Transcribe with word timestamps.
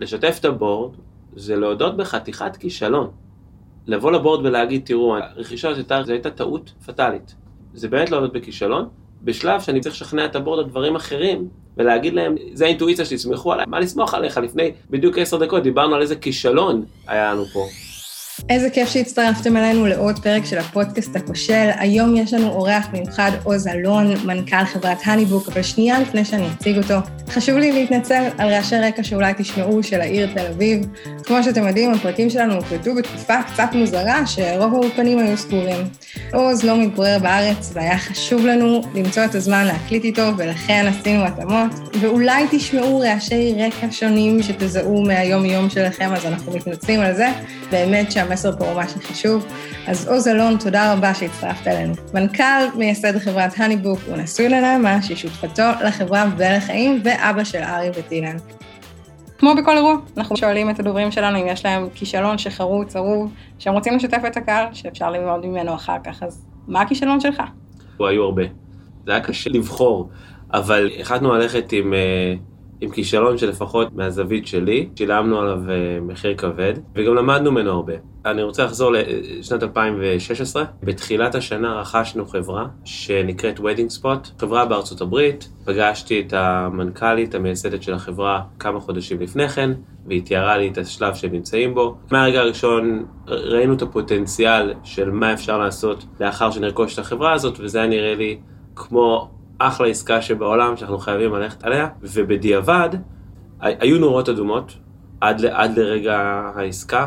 לשתף 0.00 0.36
את 0.40 0.44
הבורד 0.44 0.96
זה 1.36 1.56
להודות 1.56 1.96
בחתיכת 1.96 2.56
כישלון. 2.56 3.10
לבוא 3.86 4.12
לבורד 4.12 4.46
ולהגיד, 4.46 4.82
תראו, 4.84 5.16
הרכישה 5.16 5.68
הזאת 5.68 5.90
הייתה, 6.08 6.30
טעות 6.30 6.72
פטאלית. 6.86 7.34
זה 7.74 7.88
באמת 7.88 8.10
להודות 8.10 8.32
בכישלון, 8.32 8.88
בשלב 9.22 9.60
שאני 9.60 9.80
צריך 9.80 9.94
לשכנע 9.94 10.24
את 10.24 10.36
הבורד 10.36 10.58
על 10.58 10.70
דברים 10.70 10.96
אחרים, 10.96 11.48
ולהגיד 11.76 12.14
להם, 12.14 12.34
זה 12.52 12.64
האינטואיציה 12.64 13.04
שלי, 13.04 13.18
סמכו 13.18 13.52
עליי, 13.52 13.66
מה 13.68 13.80
לסמוך 13.80 14.14
עליך? 14.14 14.36
לפני 14.36 14.72
בדיוק 14.90 15.18
עשר 15.18 15.36
דקות 15.36 15.62
דיברנו 15.62 15.94
על 15.94 16.02
איזה 16.02 16.16
כישלון 16.16 16.84
היה 17.06 17.32
לנו 17.32 17.44
פה. 17.44 17.66
איזה 18.48 18.70
כיף 18.70 18.88
שהצטרפתם 18.88 19.56
אלינו 19.56 19.86
לעוד 19.86 20.18
פרק 20.18 20.44
של 20.44 20.58
הפודקאסט 20.58 21.16
הכושל. 21.16 21.68
היום 21.78 22.16
יש 22.16 22.34
לנו 22.34 22.48
אורח 22.48 22.86
מיוחד, 22.92 23.30
עוז 23.44 23.66
אלון, 23.66 24.14
מנכ"ל 24.24 24.64
חברת 24.64 24.98
הניבוק, 25.04 25.48
אבל 25.48 25.62
שנייה 25.62 26.00
לפני 26.00 26.24
שאני 26.24 26.46
אציג 26.56 26.78
אותו, 26.78 26.94
חשוב 27.28 27.58
לי 27.58 27.72
להתנצל 27.72 28.22
על 28.38 28.48
רעשי 28.48 28.76
רקע 28.76 29.02
שאולי 29.02 29.32
תשמעו 29.36 29.82
של 29.82 30.00
העיר 30.00 30.28
תל 30.34 30.46
אביב. 30.46 30.86
כמו 31.24 31.42
שאתם 31.42 31.66
יודעים, 31.66 31.92
הפרקים 31.92 32.30
שלנו 32.30 32.54
הוקלטו 32.54 32.94
בתקופה 32.94 33.42
קצת 33.42 33.68
מוזרה, 33.72 34.26
שרוב 34.26 34.74
האולפנים 34.74 35.18
היו 35.18 35.36
סגורים. 35.36 35.86
עוז 36.32 36.64
לא 36.64 36.76
מתגורר 36.76 37.18
בארץ, 37.18 37.70
והיה 37.74 37.98
חשוב 37.98 38.46
לנו 38.46 38.80
למצוא 38.94 39.24
את 39.24 39.34
הזמן 39.34 39.64
להקליט 39.64 40.04
איתו, 40.04 40.30
ולכן 40.36 40.86
עשינו 40.88 41.24
התאמות. 41.24 41.70
ואולי 42.00 42.46
תשמעו 42.50 42.98
רעשי 42.98 43.54
רקע 43.58 43.86
שונים 43.90 44.42
שתזהו 44.42 45.02
מהיום-יום 45.02 45.70
שלכם, 45.70 46.12
אז 46.12 46.26
אנחנו 46.26 46.52
מתנצלים 46.52 47.00
על 47.00 47.14
זה. 47.14 47.28
באמת 47.70 48.12
שהמסר 48.26 48.56
פה 48.58 48.74
ממש 48.74 48.92
חשוב. 48.92 49.46
אז 49.86 50.08
עוז 50.08 50.28
אלון, 50.28 50.56
תודה 50.58 50.92
רבה 50.92 51.14
שהצטרפת 51.14 51.66
אלינו. 51.66 51.94
מנכ"ל 52.14 52.42
מייסד 52.78 53.18
חברת 53.18 53.52
הניבוק, 53.56 53.98
הוא 54.06 54.16
נשוי 54.16 54.48
לנעמה, 54.48 55.02
שהיא 55.02 55.16
שותפתו 55.16 55.62
לחברה 55.84 56.24
ולחיים, 56.36 57.02
ואבא 57.04 57.44
של 57.44 57.58
ארי 57.62 57.90
וטילן. 57.98 58.36
כמו 59.38 59.54
בכל 59.58 59.76
אירוע, 59.76 59.96
אנחנו 60.16 60.36
שואלים 60.36 60.70
את 60.70 60.80
הדוברים 60.80 61.10
שלנו 61.10 61.38
אם 61.38 61.46
יש 61.46 61.64
להם 61.64 61.88
כישלון 61.94 62.38
שחרוץ, 62.38 62.96
אהוב, 62.96 63.32
שהם 63.58 63.74
רוצים 63.74 63.96
לשתף 63.96 64.22
את 64.26 64.36
הקהל, 64.36 64.66
שאפשר 64.72 65.10
ללמוד 65.10 65.46
ממנו 65.46 65.74
אחר 65.74 65.96
כך, 66.04 66.22
אז 66.22 66.46
מה 66.68 66.80
הכישלון 66.80 67.20
שלך? 67.20 67.42
היו 68.00 68.24
הרבה. 68.24 68.42
זה 69.06 69.12
היה 69.12 69.20
קשה 69.20 69.50
לבחור, 69.50 70.08
אבל 70.52 70.90
החלטנו 71.00 71.34
ללכת 71.34 71.72
עם... 71.72 71.92
Uh... 71.92 72.55
עם 72.80 72.90
כישלון 72.90 73.38
שלפחות 73.38 73.92
מהזווית 73.92 74.46
שלי, 74.46 74.88
שילמנו 74.96 75.40
עליו 75.40 75.60
אה, 75.70 75.98
מחיר 76.00 76.36
כבד, 76.36 76.74
וגם 76.94 77.14
למדנו 77.14 77.52
ממנו 77.52 77.70
הרבה. 77.70 77.92
אני 78.26 78.42
רוצה 78.42 78.64
לחזור 78.64 78.92
לשנת 78.92 79.62
2016. 79.62 80.64
בתחילת 80.82 81.34
השנה 81.34 81.80
רכשנו 81.80 82.26
חברה 82.26 82.66
שנקראת 82.84 83.58
Wedding 83.58 84.02
Spot, 84.02 84.40
חברה 84.40 84.66
בארצות 84.66 85.00
הברית. 85.00 85.48
פגשתי 85.64 86.20
את 86.20 86.32
המנכ"לית 86.32 87.34
המייסדת 87.34 87.82
של 87.82 87.94
החברה 87.94 88.42
כמה 88.58 88.80
חודשים 88.80 89.20
לפני 89.20 89.48
כן, 89.48 89.70
והיא 90.06 90.22
תיארה 90.22 90.58
לי 90.58 90.68
את 90.68 90.78
השלב 90.78 91.14
שהם 91.14 91.32
נמצאים 91.32 91.74
בו. 91.74 91.96
מהרגע 92.10 92.40
הראשון 92.40 93.04
ראינו 93.26 93.74
את 93.74 93.82
הפוטנציאל 93.82 94.74
של 94.84 95.10
מה 95.10 95.32
אפשר 95.32 95.58
לעשות 95.58 96.04
לאחר 96.20 96.50
שנרכוש 96.50 96.94
את 96.94 96.98
החברה 96.98 97.32
הזאת, 97.32 97.60
וזה 97.60 97.78
היה 97.78 97.86
נראה 97.86 98.14
לי 98.14 98.38
כמו 98.76 99.30
אחלה 99.58 99.86
עסקה 99.86 100.22
שבעולם 100.22 100.76
שאנחנו 100.76 100.98
חייבים 100.98 101.34
ללכת 101.34 101.64
עליה, 101.64 101.88
ובדיעבד 102.02 102.88
היו 103.60 103.98
נורות 103.98 104.28
אדומות 104.28 104.76
עד, 105.20 105.44
עד 105.44 105.78
לרגע 105.78 106.18
העסקה. 106.54 107.06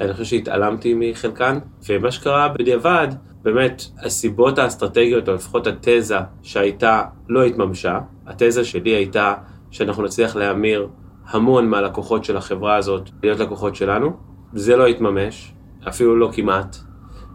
אני 0.00 0.12
חושב 0.12 0.24
שהתעלמתי 0.24 0.94
מחלקן, 0.96 1.58
ומה 1.88 2.10
שקרה 2.10 2.48
בדיעבד, 2.48 3.08
באמת 3.42 3.82
הסיבות 3.98 4.58
האסטרטגיות, 4.58 5.28
או 5.28 5.34
לפחות 5.34 5.66
התזה 5.66 6.18
שהייתה, 6.42 7.02
לא 7.28 7.44
התממשה. 7.44 7.98
התזה 8.26 8.64
שלי 8.64 8.90
הייתה 8.90 9.34
שאנחנו 9.70 10.02
נצליח 10.02 10.36
להמיר 10.36 10.88
המון 11.26 11.68
מהלקוחות 11.68 12.24
של 12.24 12.36
החברה 12.36 12.76
הזאת 12.76 13.10
להיות 13.22 13.40
לקוחות 13.40 13.76
שלנו. 13.76 14.12
זה 14.52 14.76
לא 14.76 14.86
התממש, 14.86 15.54
אפילו 15.88 16.16
לא 16.16 16.30
כמעט. 16.32 16.76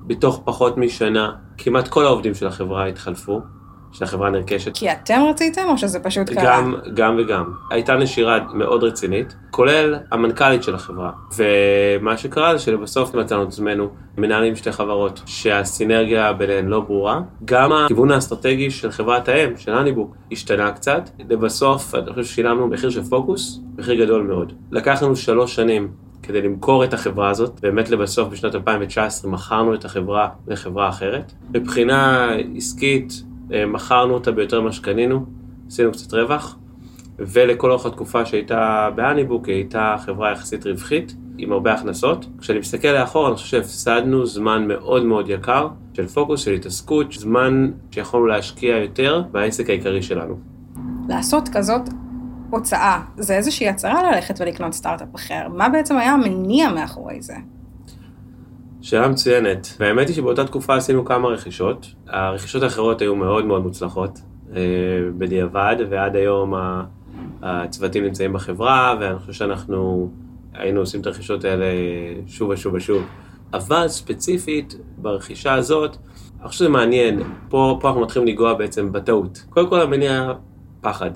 בתוך 0.07 0.41
פחות 0.45 0.77
משנה, 0.77 1.31
כמעט 1.57 1.87
כל 1.87 2.05
העובדים 2.05 2.33
של 2.33 2.47
החברה 2.47 2.85
התחלפו. 2.85 3.41
שהחברה 3.91 4.29
נרכשת. 4.29 4.71
כי 4.73 4.91
אתם 4.91 5.21
רציתם 5.29 5.61
או 5.69 5.77
שזה 5.77 5.99
פשוט 5.99 6.29
קרה? 6.29 6.43
גם, 6.43 6.75
גם 6.93 7.17
וגם. 7.19 7.53
הייתה 7.69 7.95
נשירה 7.95 8.39
מאוד 8.53 8.83
רצינית, 8.83 9.35
כולל 9.51 9.95
המנכ"לית 10.11 10.63
של 10.63 10.75
החברה. 10.75 11.11
ומה 11.37 12.17
שקרה 12.17 12.57
זה 12.57 12.63
שלבסוף 12.63 13.15
מצאנו 13.15 13.43
את 13.43 13.47
עצמנו 13.47 13.89
מנהלים 14.17 14.55
שתי 14.55 14.71
חברות 14.71 15.21
שהסינרגיה 15.25 16.33
ביניהן 16.33 16.67
לא 16.67 16.79
ברורה. 16.79 17.21
גם 17.45 17.73
הכיוון 17.73 18.11
האסטרטגי 18.11 18.71
של 18.71 18.91
חברת 18.91 19.27
האם, 19.27 19.57
של 19.57 19.73
הניבוק, 19.73 20.15
השתנה 20.31 20.71
קצת. 20.71 21.09
לבסוף, 21.29 21.95
אני 21.95 22.09
חושב 22.09 22.23
ששילמנו 22.23 22.67
מחיר 22.67 22.89
של 22.89 23.03
פוקוס, 23.03 23.59
מחיר 23.77 24.05
גדול 24.05 24.23
מאוד. 24.23 24.53
לקח 24.71 25.03
לנו 25.03 25.15
שלוש 25.15 25.55
שנים 25.55 25.91
כדי 26.23 26.41
למכור 26.41 26.83
את 26.83 26.93
החברה 26.93 27.29
הזאת. 27.29 27.59
באמת 27.61 27.89
לבסוף 27.89 28.29
בשנת 28.29 28.55
2019 28.55 29.31
מכרנו 29.31 29.73
את 29.73 29.85
החברה 29.85 30.29
לחברה 30.47 30.89
אחרת. 30.89 31.31
מבחינה 31.53 32.29
עסקית, 32.55 33.23
מכרנו 33.67 34.13
אותה 34.13 34.31
ביותר 34.31 34.61
ממה 34.61 34.71
שקנינו, 34.71 35.25
עשינו 35.67 35.91
קצת 35.91 36.13
רווח, 36.13 36.57
ולכל 37.19 37.71
אורך 37.71 37.85
התקופה 37.85 38.25
שהייתה 38.25 38.89
בהניבוק 38.95 39.47
היא 39.47 39.55
הייתה 39.55 39.95
חברה 40.05 40.31
יחסית 40.31 40.67
רווחית, 40.67 41.15
עם 41.37 41.51
הרבה 41.51 41.73
הכנסות. 41.73 42.25
כשאני 42.39 42.59
מסתכל 42.59 42.87
לאחור 42.87 43.27
אני 43.27 43.35
חושב 43.35 43.47
שהפסדנו 43.47 44.25
זמן 44.25 44.67
מאוד 44.67 45.05
מאוד 45.05 45.29
יקר 45.29 45.67
של 45.93 46.07
פוקוס, 46.07 46.41
של 46.41 46.53
התעסקות, 46.53 47.11
זמן 47.11 47.71
שיכולנו 47.91 48.25
להשקיע 48.25 48.77
יותר 48.77 49.23
בעסק 49.31 49.69
העיקרי 49.69 50.01
שלנו. 50.01 50.37
לעשות 51.09 51.49
כזאת 51.49 51.81
הוצאה, 52.49 53.01
זה 53.17 53.35
איזושהי 53.35 53.69
הצהרה 53.69 54.11
ללכת 54.11 54.41
ולקנות 54.41 54.73
סטארט-אפ 54.73 55.15
אחר. 55.15 55.47
מה 55.49 55.69
בעצם 55.69 55.97
היה 55.97 56.11
המניע 56.11 56.69
מאחורי 56.69 57.21
זה? 57.21 57.35
שאלה 58.81 59.07
מצוינת. 59.07 59.75
והאמת 59.79 60.07
היא 60.07 60.15
שבאותה 60.15 60.45
תקופה 60.45 60.75
עשינו 60.75 61.05
כמה 61.05 61.27
רכישות. 61.27 61.87
הרכישות 62.07 62.63
האחרות 62.63 63.01
היו 63.01 63.15
מאוד 63.15 63.45
מאוד 63.45 63.63
מוצלחות 63.63 64.19
אה, 64.55 64.61
בדיעבד, 65.17 65.75
ועד 65.89 66.15
היום 66.15 66.53
הצוותים 67.41 68.03
נמצאים 68.03 68.33
בחברה, 68.33 68.95
ואני 68.99 69.19
חושב 69.19 69.33
שאנחנו 69.33 70.09
היינו 70.53 70.79
עושים 70.79 71.01
את 71.01 71.07
הרכישות 71.07 71.45
האלה 71.45 71.65
שוב 72.27 72.49
ושוב 72.49 72.73
ושוב. 72.73 73.03
אבל 73.53 73.87
ספציפית, 73.87 74.75
ברכישה 74.97 75.53
הזאת, 75.53 75.97
אני 76.39 76.47
חושב 76.47 76.59
שזה 76.59 76.69
מעניין. 76.69 77.19
פה, 77.49 77.77
פה 77.81 77.87
אנחנו 77.87 78.01
מתחילים 78.01 78.27
לנגוע 78.27 78.53
בעצם 78.53 78.91
בטעות. 78.91 79.45
קודם 79.49 79.69
כל 79.69 79.81
המניע 79.81 80.33
פחד. 80.81 81.11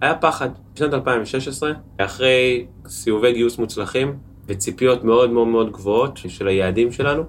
היה 0.00 0.14
פחד. 0.14 0.48
בשנת 0.74 0.94
2016, 0.94 1.72
אחרי 1.98 2.66
סיבובי 2.86 3.32
גיוס 3.32 3.58
מוצלחים, 3.58 4.16
וציפיות 4.46 5.04
מאוד 5.04 5.30
מאוד 5.30 5.48
מאוד 5.48 5.72
גבוהות 5.72 6.16
של 6.16 6.48
היעדים 6.48 6.92
שלנו. 6.92 7.22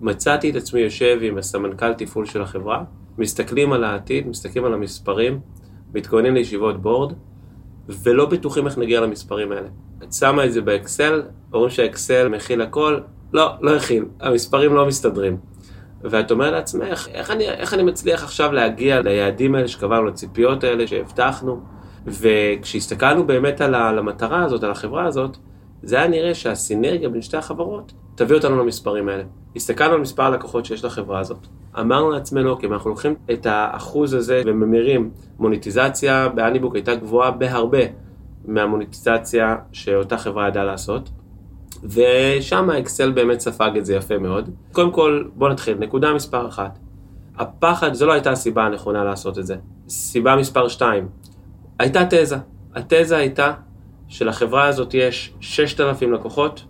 מצאתי 0.00 0.50
את 0.50 0.56
עצמי 0.56 0.80
יושב 0.80 1.18
עם 1.22 1.38
הסמנכ"ל 1.38 1.92
תפעול 1.92 2.26
של 2.26 2.42
החברה, 2.42 2.84
מסתכלים 3.18 3.72
על 3.72 3.84
העתיד, 3.84 4.28
מסתכלים 4.28 4.64
על 4.64 4.74
המספרים, 4.74 5.40
מתכוננים 5.94 6.34
לישיבות 6.34 6.82
בורד, 6.82 7.12
ולא 7.88 8.26
בטוחים 8.26 8.66
איך 8.66 8.78
נגיע 8.78 9.00
למספרים 9.00 9.52
האלה. 9.52 9.68
את 10.02 10.12
שמה 10.12 10.44
את 10.44 10.52
זה 10.52 10.60
באקסל, 10.60 11.22
אומרים 11.52 11.70
שהאקסל 11.70 12.28
מכיל 12.28 12.62
הכל, 12.62 12.98
לא, 13.32 13.52
לא 13.60 13.76
הכיל, 13.76 14.04
המספרים 14.20 14.74
לא 14.74 14.86
מסתדרים. 14.86 15.36
ואת 16.02 16.30
אומרת 16.30 16.52
לעצמך, 16.52 17.08
איך 17.12 17.30
אני, 17.30 17.48
איך 17.48 17.74
אני 17.74 17.82
מצליח 17.82 18.24
עכשיו 18.24 18.52
להגיע 18.52 19.00
ליעדים 19.00 19.54
האלה 19.54 19.68
שקבענו, 19.68 20.04
לציפיות 20.04 20.64
האלה 20.64 20.86
שהבטחנו, 20.86 21.60
וכשהסתכלנו 22.06 23.26
באמת 23.26 23.60
על 23.60 23.98
המטרה 23.98 24.44
הזאת, 24.44 24.64
על 24.64 24.70
החברה 24.70 25.06
הזאת, 25.06 25.36
זה 25.82 25.96
היה 25.96 26.08
נראה 26.08 26.34
שהסינרגיה 26.34 27.08
בין 27.08 27.22
שתי 27.22 27.36
החברות 27.36 27.92
תביא 28.14 28.36
אותנו 28.36 28.58
למספרים 28.58 29.08
האלה. 29.08 29.22
הסתכלנו 29.56 29.94
על 29.94 30.00
מספר 30.00 30.22
הלקוחות 30.22 30.64
שיש 30.64 30.84
לחברה 30.84 31.20
הזאת. 31.20 31.46
אמרנו 31.80 32.10
לעצמנו, 32.10 32.50
אוקיי, 32.50 32.68
אנחנו 32.68 32.90
לוקחים 32.90 33.14
את 33.32 33.46
האחוז 33.46 34.14
הזה 34.14 34.42
וממירים, 34.46 35.10
מוניטיזציה 35.38 36.28
באניבוק 36.28 36.74
הייתה 36.74 36.94
גבוהה 36.94 37.30
בהרבה 37.30 37.78
מהמוניטיזציה 38.44 39.56
שאותה 39.72 40.18
חברה 40.18 40.48
ידעה 40.48 40.64
לעשות, 40.64 41.10
ושם 41.84 42.70
האקסל 42.70 43.10
באמת 43.10 43.40
ספג 43.40 43.70
את 43.78 43.86
זה 43.86 43.94
יפה 43.94 44.18
מאוד. 44.18 44.50
קודם 44.72 44.92
כל, 44.92 45.24
בואו 45.34 45.50
נתחיל, 45.52 45.78
נקודה 45.78 46.14
מספר 46.14 46.48
אחת. 46.48 46.78
הפחד, 47.38 47.94
זו 47.94 48.06
לא 48.06 48.12
הייתה 48.12 48.30
הסיבה 48.30 48.64
הנכונה 48.64 49.04
לעשות 49.04 49.38
את 49.38 49.46
זה. 49.46 49.56
סיבה 49.88 50.36
מספר 50.36 50.68
שתיים, 50.68 51.08
הייתה 51.78 52.04
תזה. 52.10 52.36
התזה 52.74 53.16
הייתה 53.16 53.52
שלחברה 54.08 54.66
הזאת 54.66 54.94
יש 54.94 55.34
6,000 55.40 56.12
לקוחות, 56.12 56.64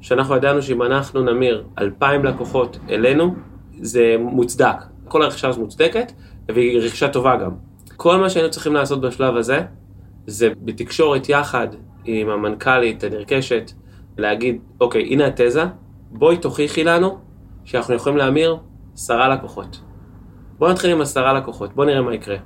שאנחנו 0.00 0.36
ידענו 0.36 0.62
שאם 0.62 0.82
אנחנו 0.82 1.22
נמיר 1.22 1.64
2,000 1.78 2.24
לקוחות 2.24 2.78
אלינו, 2.90 3.34
זה 3.80 4.16
מוצדק. 4.18 4.76
כל 5.08 5.22
הרכישה 5.22 5.48
הזאת 5.48 5.60
מוצדקת, 5.60 6.12
והיא 6.48 6.80
רכישה 6.80 7.08
טובה 7.08 7.36
גם. 7.36 7.50
כל 7.96 8.16
מה 8.16 8.30
שהיינו 8.30 8.50
צריכים 8.50 8.74
לעשות 8.74 9.00
בשלב 9.00 9.36
הזה, 9.36 9.62
זה 10.26 10.48
בתקשורת 10.62 11.28
יחד 11.28 11.68
עם 12.04 12.28
המנכ"לית 12.28 13.04
הנרכשת, 13.04 13.72
להגיד, 14.18 14.60
אוקיי, 14.80 15.02
הנה 15.02 15.26
התזה, 15.26 15.64
בואי 16.10 16.36
תוכיחי 16.36 16.84
לנו 16.84 17.18
שאנחנו 17.64 17.94
יכולים 17.94 18.18
להמיר 18.18 18.56
עשרה 18.94 19.28
לקוחות. 19.28 19.80
בואו 20.58 20.70
נתחיל 20.70 20.90
עם 20.90 21.00
עשרה 21.00 21.32
לקוחות, 21.32 21.74
בואו 21.74 21.86
נראה 21.86 22.02
מה 22.02 22.14
יקרה. 22.14 22.36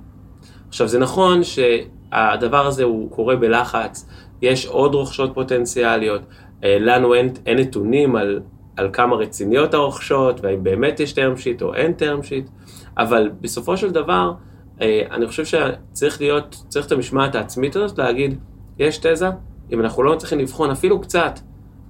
עכשיו, 0.69 0.89
זה 0.89 0.99
נכון 0.99 1.41
שהדבר 1.43 2.67
הזה 2.67 2.85
הוא 2.85 3.11
קורה 3.11 3.37
בלחץ, 3.37 4.09
יש 4.43 4.67
עוד 4.67 4.95
רוכשות 4.95 5.35
פוטנציאליות, 5.35 6.21
אה, 6.65 6.77
לנו 6.81 7.15
אין, 7.15 7.33
אין 7.47 7.59
נתונים 7.59 8.17
על, 8.17 8.41
על 8.77 8.91
כמה 8.93 9.17
רציניות 9.17 9.75
הרוכשות, 9.75 10.41
והאם 10.41 10.63
באמת 10.63 11.01
יש 11.01 11.13
term 11.13 11.39
sheet 11.39 11.63
או 11.63 11.75
אין 11.75 11.93
term 11.99 12.25
sheet, 12.25 12.51
אבל 12.99 13.31
בסופו 13.41 13.77
של 13.77 13.91
דבר, 13.91 14.33
אה, 14.81 15.03
אני 15.11 15.27
חושב 15.27 15.45
שצריך 15.45 16.21
להיות, 16.21 16.57
צריך 16.69 16.87
את 16.87 16.93
המשמעת 16.93 17.35
העצמית 17.35 17.77
הזאת 17.77 17.99
להגיד, 17.99 18.39
יש 18.79 18.99
תזה, 18.99 19.29
אם 19.73 19.81
אנחנו 19.81 20.03
לא 20.03 20.15
צריכים 20.15 20.39
לבחון 20.39 20.71
אפילו 20.71 21.01
קצת, 21.01 21.39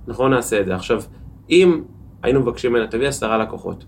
אנחנו 0.09 0.25
לא 0.25 0.31
נעשה 0.31 0.61
את 0.61 0.67
זה. 0.67 0.75
עכשיו, 0.75 1.03
אם 1.51 1.83
היינו 2.23 2.41
מבקשים 2.41 2.73
ממנה, 2.73 2.87
תביא 2.87 3.09
עשרה 3.09 3.39
לקוחות, 3.39 3.85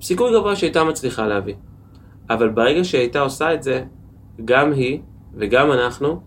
סיכוי 0.00 0.32
גבוה 0.32 0.56
שהייתה 0.56 0.84
מצליחה 0.84 1.26
להביא. 1.26 1.54
אבל 2.30 2.48
ברגע 2.48 2.84
שהיא 2.84 3.00
הייתה 3.00 3.20
עושה 3.20 3.54
את 3.54 3.62
זה, 3.62 3.84
גם 4.44 4.72
היא 4.72 5.00
וגם 5.34 5.72
אנחנו, 5.72 6.20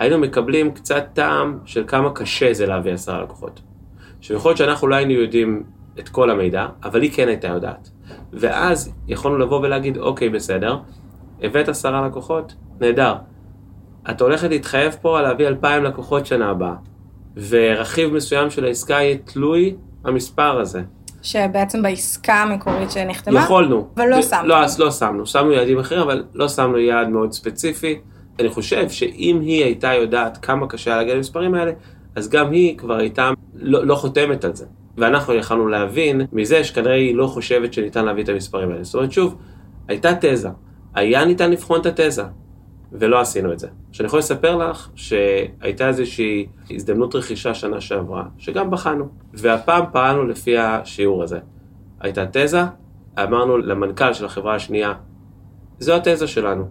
היינו 0.00 0.18
מקבלים 0.18 0.70
קצת 0.70 1.04
טעם 1.12 1.58
של 1.64 1.84
כמה 1.86 2.10
קשה 2.14 2.52
זה 2.52 2.66
להביא 2.66 2.92
עשרה 2.92 3.22
לקוחות. 3.22 3.60
שיכול 4.20 4.48
להיות 4.48 4.58
שאנחנו 4.58 4.88
לא 4.88 4.94
היינו 4.94 5.12
יודעים 5.12 5.62
את 5.98 6.08
כל 6.08 6.30
המידע, 6.30 6.66
אבל 6.84 7.02
היא 7.02 7.10
כן 7.12 7.28
הייתה 7.28 7.48
יודעת. 7.48 7.90
ואז 8.32 8.92
יכולנו 9.08 9.38
לבוא 9.38 9.60
ולהגיד, 9.60 9.98
אוקיי, 9.98 10.28
בסדר, 10.28 10.78
הבאת 11.42 11.68
עשרה 11.68 12.06
לקוחות, 12.06 12.54
נהדר. 12.80 13.14
את 14.10 14.20
הולכת 14.20 14.50
להתחייב 14.50 14.96
פה 15.02 15.18
על 15.18 15.24
להביא 15.24 15.48
אלפיים 15.48 15.84
לקוחות 15.84 16.26
שנה 16.26 16.50
הבאה, 16.50 16.74
ורכיב 17.48 18.12
מסוים 18.12 18.50
של 18.50 18.64
העסקה 18.64 18.94
יהיה 18.94 19.16
תלוי 19.24 19.76
המספר 20.04 20.60
הזה. 20.60 20.82
שבעצם 21.22 21.82
בעסקה 21.82 22.34
המקורית 22.34 22.90
שנחתמה, 22.90 23.40
יכולנו. 23.40 23.88
אבל 23.96 24.08
לא 24.08 24.22
שמנו. 24.22 24.48
לא, 24.48 24.64
אז 24.64 24.78
לא 24.78 24.90
שמנו. 24.90 25.26
שמנו 25.26 25.52
יעדים 25.52 25.78
אחרים, 25.78 26.00
אבל 26.00 26.24
לא 26.34 26.48
שמנו 26.48 26.78
יעד 26.78 27.08
מאוד 27.08 27.32
ספציפי. 27.32 28.00
אני 28.38 28.48
חושב 28.48 28.88
שאם 28.88 29.40
היא 29.40 29.64
הייתה 29.64 29.94
יודעת 29.94 30.36
כמה 30.36 30.66
קשה 30.66 30.96
להגיע 30.96 31.14
למספרים 31.14 31.54
האלה, 31.54 31.72
אז 32.16 32.28
גם 32.28 32.50
היא 32.50 32.78
כבר 32.78 32.96
הייתה 32.96 33.30
לא, 33.54 33.86
לא 33.86 33.94
חותמת 33.94 34.44
על 34.44 34.54
זה. 34.54 34.66
ואנחנו 34.96 35.34
יכולנו 35.34 35.68
להבין 35.68 36.20
מזה 36.32 36.64
שכנראה 36.64 36.94
היא 36.94 37.14
לא 37.14 37.26
חושבת 37.26 37.72
שניתן 37.72 38.04
להביא 38.04 38.24
את 38.24 38.28
המספרים 38.28 38.70
האלה. 38.70 38.84
זאת 38.84 38.94
אומרת, 38.94 39.12
שוב, 39.12 39.36
הייתה 39.88 40.10
תזה. 40.20 40.48
היה 40.94 41.24
ניתן 41.24 41.50
לבחון 41.50 41.80
את 41.80 41.86
התזה, 41.86 42.22
ולא 42.92 43.20
עשינו 43.20 43.52
את 43.52 43.58
זה. 43.58 43.68
שאני 43.92 44.06
יכול 44.06 44.18
לספר 44.18 44.56
לך 44.56 44.88
שהייתה 44.94 45.88
איזושהי 45.88 46.46
הזדמנות 46.70 47.14
רכישה 47.14 47.54
שנה 47.54 47.80
שעברה, 47.80 48.24
שגם 48.38 48.70
בחנו, 48.70 49.08
והפעם 49.34 49.84
פעלנו 49.92 50.24
לפי 50.24 50.58
השיעור 50.58 51.22
הזה. 51.22 51.38
הייתה 52.00 52.24
תזה, 52.32 52.62
אמרנו 53.18 53.58
למנכ"ל 53.58 54.12
של 54.12 54.24
החברה 54.24 54.54
השנייה, 54.54 54.92
זו 55.78 55.94
התזה 55.94 56.26
שלנו, 56.26 56.64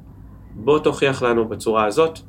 בוא 0.56 0.80
תוכיח 0.80 1.24
לנו 1.24 1.48
בצורה 1.48 1.86
הזאת. 1.86 2.19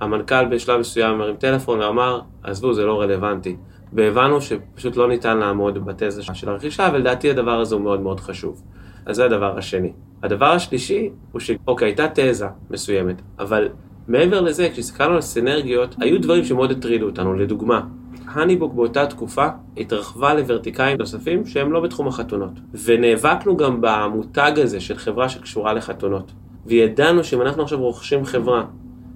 המנכ"ל 0.00 0.44
בשלב 0.44 0.80
מסוים 0.80 1.18
מרים 1.18 1.36
טלפון 1.36 1.80
ואמר, 1.80 2.20
עזבו, 2.42 2.74
זה 2.74 2.84
לא 2.84 3.00
רלוונטי. 3.00 3.56
והבנו 3.92 4.40
שפשוט 4.40 4.96
לא 4.96 5.08
ניתן 5.08 5.38
לעמוד 5.38 5.84
בתזה 5.84 6.22
של 6.22 6.48
הרכישה, 6.48 6.90
ולדעתי 6.92 7.30
הדבר 7.30 7.60
הזה 7.60 7.74
הוא 7.74 7.82
מאוד 7.82 8.00
מאוד 8.00 8.20
חשוב. 8.20 8.62
אז 9.06 9.16
זה 9.16 9.24
הדבר 9.24 9.58
השני. 9.58 9.92
הדבר 10.22 10.46
השלישי 10.46 11.10
הוא 11.32 11.40
שאוקיי, 11.40 11.88
הייתה 11.88 12.06
תזה 12.14 12.46
מסוימת, 12.70 13.22
אבל 13.38 13.68
מעבר 14.08 14.40
לזה, 14.40 14.68
כשהסתכלנו 14.72 15.14
על 15.14 15.20
סנרגיות, 15.20 15.96
היו 16.00 16.20
דברים 16.20 16.44
שמאוד 16.44 16.70
הטרידו 16.70 17.06
אותנו. 17.06 17.34
לדוגמה, 17.34 17.80
הניבוק 18.26 18.74
באותה 18.74 19.06
תקופה 19.06 19.48
התרחבה 19.76 20.34
לוורטיקאים 20.34 20.98
נוספים 20.98 21.46
שהם 21.46 21.72
לא 21.72 21.80
בתחום 21.80 22.08
החתונות. 22.08 22.52
ונאבקנו 22.84 23.56
גם 23.56 23.80
במותג 23.80 24.52
הזה 24.56 24.80
של 24.80 24.98
חברה 24.98 25.28
שקשורה 25.28 25.72
לחתונות. 25.72 26.32
וידענו 26.66 27.24
שאם 27.24 27.42
אנחנו 27.42 27.62
עכשיו 27.62 27.78
רוכשים 27.80 28.24
חברה 28.24 28.64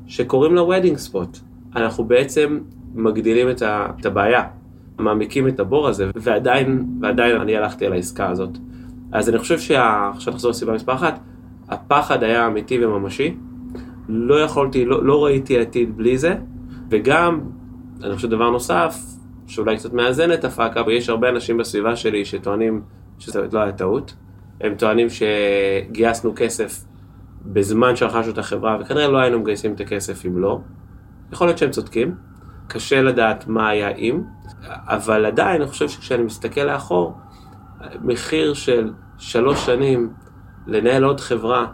שקוראים 0.07 0.55
לה 0.55 0.63
wedding 0.63 1.11
spot, 1.11 1.39
אנחנו 1.77 2.05
בעצם 2.05 2.59
מגדילים 2.95 3.51
את, 3.51 3.63
ה, 3.63 3.87
את 4.01 4.07
הבעיה, 4.07 4.43
מעמיקים 4.99 5.49
את 5.49 5.61
הבור 5.61 5.89
הזה, 5.89 6.11
ועדיין, 6.15 6.87
ועדיין 7.01 7.37
אני 7.37 7.57
הלכתי 7.57 7.87
על 7.87 7.93
העסקה 7.93 8.31
הזאת. 8.31 8.51
אז 9.13 9.29
אני 9.29 9.39
חושב 9.39 9.59
שעכשיו 9.59 10.33
נחזור 10.33 10.51
לסיבה 10.51 10.73
מספר 10.73 10.95
אחת, 10.95 11.21
הפחד 11.69 12.23
היה 12.23 12.47
אמיתי 12.47 12.85
וממשי, 12.85 13.37
לא 14.09 14.41
יכולתי, 14.41 14.85
לא, 14.85 15.05
לא 15.05 15.25
ראיתי 15.25 15.59
עתיד 15.59 15.97
בלי 15.97 16.19
זה, 16.19 16.35
וגם, 16.91 17.41
אני 18.03 18.17
חושב 18.17 18.29
דבר 18.29 18.51
נוסף, 18.51 18.97
שאולי 19.47 19.77
קצת 19.77 19.93
מאזן 19.93 20.33
את 20.33 20.45
הפאקה, 20.45 20.83
ויש 20.87 21.09
הרבה 21.09 21.29
אנשים 21.29 21.57
בסביבה 21.57 21.97
שלי 21.97 22.25
שטוענים 22.25 22.83
שזה 23.19 23.47
לא 23.53 23.59
היה 23.59 23.73
טעות, 23.73 24.15
הם 24.61 24.75
טוענים 24.75 25.07
שגייסנו 25.11 26.33
כסף 26.37 26.85
בזמן 27.45 27.97
שרכשנו 27.97 28.33
את 28.33 28.39
החברה, 28.39 28.79
וכנראה 28.81 29.09
לא 29.09 29.19
היינו 29.19 29.39
מגייסים 29.39 29.73
את 29.75 29.81
הכסף 29.81 30.27
אם 30.27 30.39
לא. 30.39 30.61
יכול 31.33 31.47
להיות 31.47 31.59
שהם 31.59 31.71
צודקים, 31.71 32.15
קשה 32.69 33.03
לדעת 33.03 33.49
מה 33.49 33.69
היה 33.69 33.89
אם, 33.89 34.23
אבל 34.69 35.27
עדיין 35.27 35.63
אני 35.63 35.71
חושב 35.71 35.89
שכשאני 35.89 36.23
מסתכל 36.23 36.61
לאחור, 36.61 37.19
מחיר 38.03 38.55
של 38.55 38.93
שלוש 39.19 39.67
שנים 39.67 40.13
לנהל 40.67 41.05
עוד 41.05 41.21
חברה, 41.21 41.67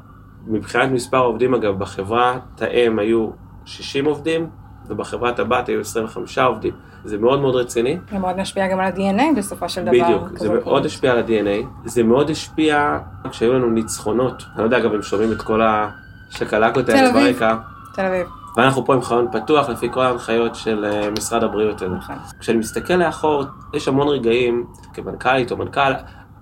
מבחינת 0.46 0.90
מספר 0.90 1.18
עובדים 1.18 1.54
אגב, 1.54 1.78
בחברת 1.78 2.62
האם 2.62 2.98
היו 2.98 3.30
60 3.64 4.04
עובדים, 4.04 4.50
ובחברת 4.88 5.38
הבת 5.38 5.68
היו 5.68 5.80
25 5.80 6.38
עובדים. 6.38 6.74
זה 7.04 7.18
מאוד 7.18 7.40
מאוד 7.40 7.54
רציני. 7.54 7.98
זה 8.10 8.18
מאוד 8.18 8.36
משפיע 8.36 8.68
גם 8.68 8.80
על 8.80 8.86
ה-DNA 8.86 9.22
בסופו 9.36 9.68
של 9.68 9.82
דבר. 9.82 9.92
בדיוק, 9.92 10.38
זה 10.38 10.48
מאוד 10.48 10.86
השפיע 10.86 11.12
על 11.12 11.18
ה-DNA. 11.18 11.66
זה 11.84 12.02
מאוד 12.02 12.30
השפיע 12.30 12.98
כשהיו 13.30 13.52
לנו 13.52 13.70
ניצחונות. 13.70 14.42
אני 14.52 14.58
לא 14.58 14.64
יודע, 14.64 14.78
אגב, 14.78 14.94
אם 14.94 15.02
שומעים 15.02 15.32
את 15.32 15.42
כל 15.42 15.60
השקלקות 15.62 16.88
האלה 16.88 17.12
ברקע. 17.12 17.56
תל 17.94 18.06
אביב. 18.06 18.26
ואנחנו 18.56 18.84
פה 18.84 18.94
עם 18.94 19.02
חלון 19.02 19.26
פתוח 19.32 19.68
לפי 19.68 19.88
כל 19.90 20.00
ההנחיות 20.00 20.54
של 20.54 20.84
אה, 20.84 21.10
משרד 21.10 21.44
הבריאות. 21.44 21.82
נכון. 21.82 22.16
כשאני 22.40 22.58
מסתכל 22.58 22.94
לאחור, 22.94 23.44
יש 23.74 23.88
המון 23.88 24.08
רגעים, 24.08 24.66
כמנכ"לית 24.94 25.50
או 25.50 25.56
מנכ"ל, 25.56 25.92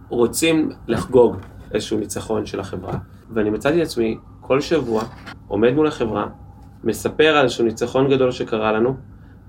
רוצים 0.09 0.71
לחגוג 0.87 1.37
איזשהו 1.75 1.99
ניצחון 1.99 2.47
של 2.47 2.61
החברה. 2.61 2.95
ואני 3.31 3.51
מצאתי 3.51 3.83
את 3.83 3.87
עצמי 3.87 4.19
כל 4.41 4.61
שבוע 4.61 5.03
עומד 5.49 5.73
מול 5.75 5.87
החברה, 5.87 6.27
מספר 6.85 7.37
על 7.37 7.45
איזשהו 7.45 7.65
ניצחון 7.65 8.11
גדול 8.11 8.31
שקרה 8.31 8.73
לנו, 8.73 8.97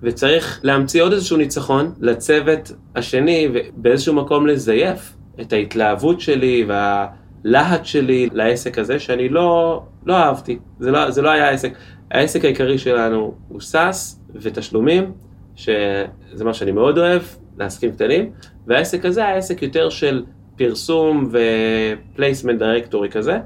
וצריך 0.03 0.59
להמציא 0.63 1.03
עוד 1.03 1.13
איזשהו 1.13 1.37
ניצחון 1.37 1.93
לצוות 1.99 2.71
השני, 2.95 3.47
ובאיזשהו 3.53 4.13
מקום 4.13 4.47
לזייף 4.47 5.13
את 5.41 5.53
ההתלהבות 5.53 6.21
שלי 6.21 6.65
והלהט 6.67 7.85
שלי 7.85 8.29
לעסק 8.33 8.79
הזה, 8.79 8.99
שאני 8.99 9.29
לא, 9.29 9.81
לא 10.05 10.13
אהבתי. 10.13 10.59
זה 10.79 10.91
לא, 10.91 11.11
זה 11.11 11.21
לא 11.21 11.29
היה 11.29 11.49
העסק. 11.49 11.73
העסק 12.11 12.45
העיקרי 12.45 12.77
שלנו 12.77 13.33
הוא 13.47 13.61
SaaS 13.61 14.19
ותשלומים, 14.35 15.11
שזה 15.55 16.43
מה 16.43 16.53
שאני 16.53 16.71
מאוד 16.71 16.97
אוהב, 16.97 17.21
לעסקים 17.57 17.91
קטנים, 17.91 18.31
והעסק 18.67 19.05
הזה 19.05 19.25
היה 19.25 19.35
עסק 19.35 19.61
יותר 19.61 19.89
של 19.89 20.23
פרסום 20.57 21.31
ו 21.31 21.44
placement 21.44 22.59
directory 22.59 23.09
כזה, 23.09 23.39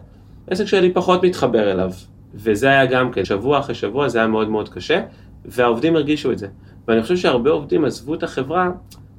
עסק 0.48 0.66
שאני 0.66 0.94
פחות 0.94 1.24
מתחבר 1.24 1.72
אליו. 1.72 1.92
וזה 2.36 2.68
היה 2.68 2.86
גם 2.86 3.12
כן, 3.12 3.26
שבוע 3.26 3.60
אחרי 3.60 3.76
שבוע 3.76 4.10
זה 4.10 4.18
היה 4.18 4.28
מאוד 4.28 4.50
מאוד 4.50 4.70
קשה, 4.70 5.02
והעובדים 5.46 5.96
הרגישו 5.96 6.32
את 6.32 6.38
זה. 6.38 6.48
ואני 6.88 7.02
חושב 7.02 7.18
שהרבה 7.18 7.52
עובדים 7.52 7.86
עזבו 7.86 8.14
את 8.14 8.24
החברה 8.24 8.72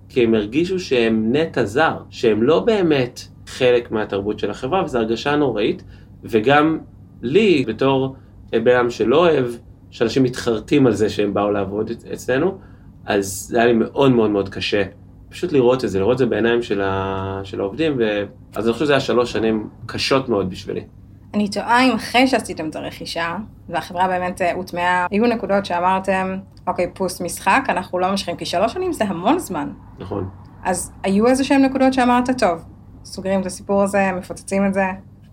כי 0.09 0.25
הם 0.25 0.35
הרגישו 0.35 0.79
שהם 0.79 1.37
נטע 1.37 1.65
זר, 1.65 1.97
שהם 2.11 2.43
לא 2.43 2.61
באמת 2.61 3.21
חלק 3.47 3.91
מהתרבות 3.91 4.39
של 4.39 4.51
החברה, 4.51 4.85
וזו 4.85 4.99
הרגשה 4.99 5.37
נוראית, 5.37 5.83
וגם 6.25 6.79
לי, 7.23 7.65
בתור 7.69 8.17
בן 8.51 8.77
אדם 8.77 8.91
שלא 8.91 9.17
אוהב, 9.17 9.47
שאנשים 9.91 10.23
מתחרטים 10.23 10.87
על 10.87 10.93
זה 10.93 11.09
שהם 11.11 11.35
באו 11.35 11.51
לעבוד 11.51 11.91
אצלנו, 12.13 12.59
אז 13.07 13.47
זה 13.51 13.57
היה 13.57 13.67
לי 13.67 13.73
מאוד 13.73 14.11
מאוד 14.11 14.31
מאוד 14.31 14.49
קשה. 14.49 14.83
פשוט 15.29 15.53
לראות 15.53 15.85
את 15.85 15.91
זה, 15.91 15.99
לראות 15.99 16.13
את 16.13 16.19
זה 16.19 16.27
בעיניים 16.27 16.63
של, 16.63 16.81
ה... 16.81 17.41
של 17.45 17.61
העובדים, 17.61 17.97
ו... 17.99 18.25
אז 18.55 18.67
אני 18.67 18.73
חושב 18.73 18.85
שזה 18.85 18.93
היה 18.93 19.01
שלוש 19.01 19.33
שנים 19.33 19.69
קשות 19.87 20.29
מאוד 20.29 20.51
בשבילי. 20.51 20.85
אני 21.35 21.49
תוהה 21.49 21.85
אם 21.85 21.95
אחרי 21.95 22.27
שעשיתם 22.27 22.69
את 22.69 22.77
הרכישה, 22.77 23.37
והחברה 23.69 24.09
באמת 24.09 24.43
אה, 24.43 24.53
הוטמעה, 24.53 25.07
היו 25.11 25.27
נקודות 25.27 25.67
שאמרתם, 25.67 26.37
אוקיי, 26.67 26.91
פוסט 26.95 27.21
משחק, 27.21 27.65
אנחנו 27.69 27.99
לא 27.99 28.11
ממשיכים, 28.11 28.37
כי 28.37 28.47
שלוש 28.47 28.73
שנים 28.73 28.93
זה 28.93 29.05
המון 29.05 29.39
זמן. 29.39 29.73
נכון. 29.99 30.29
אז 30.65 30.93
היו 31.03 31.27
איזה 31.27 31.45
שהן 31.45 31.65
נקודות 31.65 31.93
שאמרת, 31.93 32.39
טוב, 32.39 32.65
סוגרים 33.05 33.41
את 33.41 33.47
הסיפור 33.47 33.83
הזה, 33.83 34.13
מפוצצים 34.13 34.67
את 34.67 34.75
זה? 34.75 34.85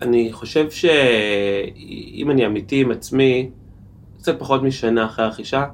אני 0.02 0.32
חושב 0.32 0.70
שאם 0.70 2.30
אני 2.30 2.46
אמיתי 2.46 2.80
עם 2.80 2.90
עצמי, 2.90 3.50
קצת 4.18 4.38
פחות 4.38 4.62
משנה 4.62 5.04
אחרי 5.04 5.24
הרכישה, 5.24 5.64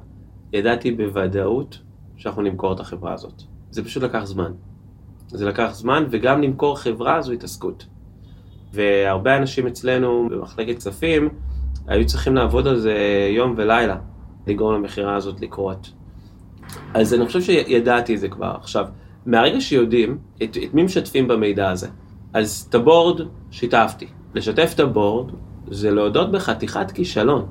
ידעתי 0.53 0.91
בוודאות 0.91 1.79
שאנחנו 2.17 2.41
נמכור 2.41 2.73
את 2.73 2.79
החברה 2.79 3.13
הזאת. 3.13 3.41
זה 3.71 3.83
פשוט 3.83 4.03
לקח 4.03 4.23
זמן. 4.23 4.51
זה 5.27 5.45
לקח 5.45 5.69
זמן, 5.73 6.05
וגם 6.09 6.41
למכור 6.41 6.79
חברה 6.79 7.21
זו 7.21 7.31
התעסקות. 7.31 7.85
והרבה 8.73 9.37
אנשים 9.37 9.67
אצלנו 9.67 10.27
במחלקת 10.31 10.77
כספים 10.77 11.29
היו 11.87 12.05
צריכים 12.05 12.35
לעבוד 12.35 12.67
על 12.67 12.79
זה 12.79 12.93
יום 13.35 13.53
ולילה, 13.57 13.95
לגרום 14.47 14.73
למכירה 14.73 15.15
הזאת 15.15 15.41
לקרות. 15.41 15.91
אז 16.93 17.13
אני 17.13 17.25
חושב 17.25 17.41
שידעתי 17.41 18.15
את 18.15 18.19
זה 18.19 18.29
כבר. 18.29 18.55
עכשיו, 18.59 18.85
מהרגע 19.25 19.61
שיודעים 19.61 20.17
את, 20.43 20.57
את 20.63 20.73
מי 20.73 20.83
משתפים 20.83 21.27
במידע 21.27 21.69
הזה, 21.69 21.87
אז 22.33 22.65
את 22.69 22.75
הבורד 22.75 23.21
שיתפתי. 23.51 24.07
לשתף 24.33 24.71
את 24.75 24.79
הבורד 24.79 25.31
זה 25.67 25.91
להודות 25.91 26.31
בחתיכת 26.31 26.91
כישלון. 26.91 27.45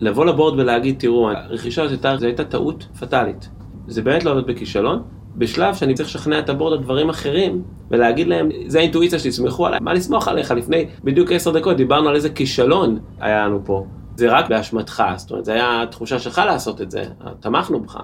לבוא 0.00 0.24
לבורד 0.24 0.58
ולהגיד, 0.58 0.96
תראו, 0.98 1.30
הרכישה 1.30 1.82
הזאת 1.82 2.04
הייתה, 2.22 2.44
טעות 2.44 2.86
פטאלית. 3.00 3.48
זה 3.86 4.02
באמת 4.02 4.24
להודות 4.24 4.46
בכישלון. 4.46 5.02
בשלב 5.38 5.74
שאני 5.74 5.94
צריך 5.94 6.08
לשכנע 6.08 6.38
את 6.38 6.48
הבורד 6.48 6.72
על 6.72 6.84
דברים 6.84 7.08
אחרים, 7.08 7.62
ולהגיד 7.90 8.28
להם, 8.28 8.48
זה 8.66 8.78
האינטואיציה 8.78 9.18
שלי, 9.18 9.30
תסמכו 9.30 9.66
עליי, 9.66 9.80
מה 9.82 9.94
לסמוך 9.94 10.28
עליך? 10.28 10.50
לפני 10.50 10.86
בדיוק 11.04 11.32
עשר 11.32 11.50
דקות 11.50 11.76
דיברנו 11.76 12.08
על 12.08 12.14
איזה 12.14 12.30
כישלון 12.30 12.98
היה 13.20 13.46
לנו 13.46 13.60
פה. 13.64 13.86
זה 14.16 14.30
רק 14.30 14.48
באשמתך, 14.48 15.02
זאת 15.16 15.30
אומרת, 15.30 15.44
זו 15.44 15.52
הייתה 15.52 15.84
תחושה 15.90 16.18
שלך 16.18 16.42
לעשות 16.46 16.80
את 16.80 16.90
זה, 16.90 17.04
תמכנו 17.40 17.80
בך. 17.80 17.98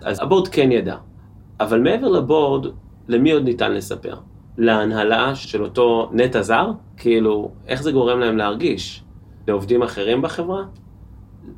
אז 0.00 0.22
הבורד 0.22 0.48
כן 0.48 0.72
ידע. 0.72 0.96
אבל 1.60 1.80
מעבר 1.80 2.08
לבורד, 2.08 2.66
למי 3.08 3.32
עוד 3.32 3.44
ניתן 3.44 3.72
לספר? 3.72 4.14
להנהלה 4.58 5.34
של 5.34 5.62
אותו 5.62 6.10
נטע 6.12 6.42
זר? 6.42 6.70
כאילו, 6.96 7.50
איך 7.66 7.82
זה 7.82 7.92
גורם 7.92 8.20
להם 8.20 8.36
להרגיש? 8.36 9.02
לעובדים 9.48 9.82
אחרים 9.82 10.22
בחברה? 10.22 10.62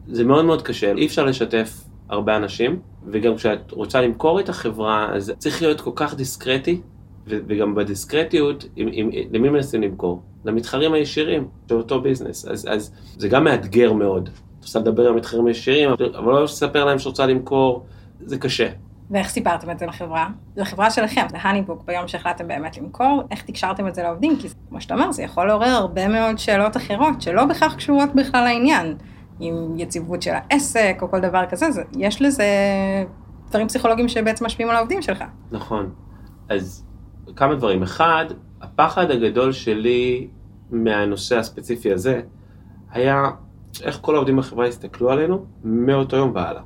זה 0.08 0.24
מאוד 0.24 0.44
מאוד 0.44 0.62
קשה, 0.62 0.92
אי 0.92 1.06
אפשר 1.06 1.24
לשתף 1.24 1.89
הרבה 2.10 2.36
אנשים, 2.36 2.78
וגם 3.06 3.36
כשאת 3.36 3.70
רוצה 3.70 4.00
למכור 4.00 4.40
את 4.40 4.48
החברה, 4.48 5.08
אז 5.14 5.32
צריך 5.38 5.62
להיות 5.62 5.80
כל 5.80 5.90
כך 5.94 6.14
דיסקרטי, 6.14 6.80
וגם 7.26 7.74
בדיסקרטיות, 7.74 8.64
עם, 8.76 8.88
עם, 8.92 9.10
למי 9.30 9.48
מנסים 9.48 9.82
למכור? 9.82 10.22
למתחרים 10.44 10.92
הישירים 10.92 11.48
של 11.68 11.74
אותו 11.74 12.00
ביזנס. 12.00 12.46
אז, 12.46 12.66
אז 12.70 12.92
זה 13.16 13.28
גם 13.28 13.44
מאתגר 13.44 13.92
מאוד. 13.92 14.28
את 14.58 14.64
רוצה 14.64 14.78
לדבר 14.78 15.08
עם 15.08 15.14
המתחרים 15.14 15.46
הישירים, 15.46 15.90
אבל 15.90 16.32
לא 16.32 16.44
לספר 16.44 16.84
להם 16.84 16.98
שרוצה 16.98 17.26
למכור, 17.26 17.86
זה 18.20 18.38
קשה. 18.38 18.68
ואיך 19.10 19.28
סיפרתם 19.28 19.70
את 19.70 19.78
זה 19.78 19.86
לחברה? 19.86 20.28
לחברה 20.56 20.90
שלכם, 20.90 21.26
להניבוק, 21.32 21.84
ביום 21.86 22.08
שהחלטתם 22.08 22.48
באמת 22.48 22.78
למכור, 22.78 23.22
איך 23.30 23.42
תקשרתם 23.42 23.88
את 23.88 23.94
זה 23.94 24.02
לעובדים? 24.02 24.36
כי 24.40 24.48
כמו 24.68 24.80
שאתה 24.80 24.94
אומר, 24.94 25.12
זה 25.12 25.22
יכול 25.22 25.46
לעורר 25.46 25.68
הרבה 25.68 26.08
מאוד 26.08 26.38
שאלות 26.38 26.76
אחרות, 26.76 27.22
שלא 27.22 27.44
בהכרח 27.44 27.74
קשורות 27.74 28.14
בכלל 28.14 28.44
לעניין. 28.44 28.96
עם 29.40 29.78
יציבות 29.78 30.22
של 30.22 30.30
העסק 30.34 30.98
או 31.02 31.10
כל 31.10 31.20
דבר 31.20 31.46
כזה, 31.50 31.70
זה, 31.70 31.82
יש 31.98 32.22
לזה 32.22 32.44
דברים 33.48 33.68
פסיכולוגיים 33.68 34.08
שבעצם 34.08 34.44
משפיעים 34.44 34.70
על 34.70 34.76
העובדים 34.76 35.02
שלך. 35.02 35.24
נכון. 35.50 35.90
אז 36.48 36.84
כמה 37.36 37.54
דברים. 37.54 37.82
אחד, 37.82 38.24
הפחד 38.60 39.10
הגדול 39.10 39.52
שלי 39.52 40.28
מהנושא 40.70 41.38
הספציפי 41.38 41.92
הזה, 41.92 42.20
היה 42.90 43.30
איך 43.82 43.98
כל 44.00 44.14
העובדים 44.14 44.36
בחברה 44.36 44.68
יסתכלו 44.68 45.10
עלינו 45.10 45.44
מאותו 45.64 46.16
יום 46.16 46.32
והלאה. 46.34 46.62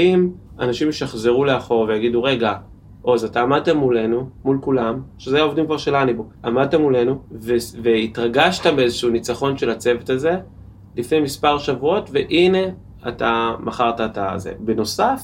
אם 0.00 0.30
אנשים 0.58 0.88
ישחזרו 0.88 1.44
לאחור 1.44 1.86
ויגידו, 1.88 2.22
רגע, 2.22 2.54
עוז, 3.02 3.24
אתה 3.24 3.42
עמדת 3.42 3.68
מולנו, 3.68 4.28
מול 4.44 4.58
כולם, 4.60 5.02
שזה 5.18 5.38
העובדים 5.38 5.66
כבר 5.66 5.76
של 5.76 5.94
האניבוק, 5.94 6.32
עמדת 6.44 6.74
מולנו 6.74 7.22
והתרגשת 7.82 8.66
באיזשהו 8.66 9.10
ניצחון 9.10 9.58
של 9.58 9.70
הצוות 9.70 10.10
הזה, 10.10 10.36
לפני 10.96 11.20
מספר 11.20 11.58
שבועות, 11.58 12.10
והנה 12.12 12.58
אתה 13.08 13.54
מכרת 13.60 14.00
את 14.00 14.18
הזה. 14.18 14.52
בנוסף, 14.58 15.22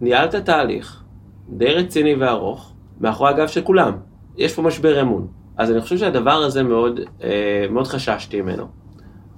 ניהלת 0.00 0.34
תהליך 0.34 1.02
די 1.48 1.72
רציני 1.72 2.14
וארוך, 2.14 2.72
מאחורי 3.00 3.30
הגב 3.30 3.46
של 3.46 3.62
כולם. 3.62 3.92
יש 4.36 4.54
פה 4.54 4.62
משבר 4.62 5.02
אמון. 5.02 5.26
אז 5.56 5.70
אני 5.70 5.80
חושב 5.80 5.98
שהדבר 5.98 6.32
הזה 6.32 6.62
מאוד, 6.62 7.00
אה, 7.22 7.66
מאוד 7.70 7.86
חששתי 7.86 8.40
ממנו. 8.40 8.66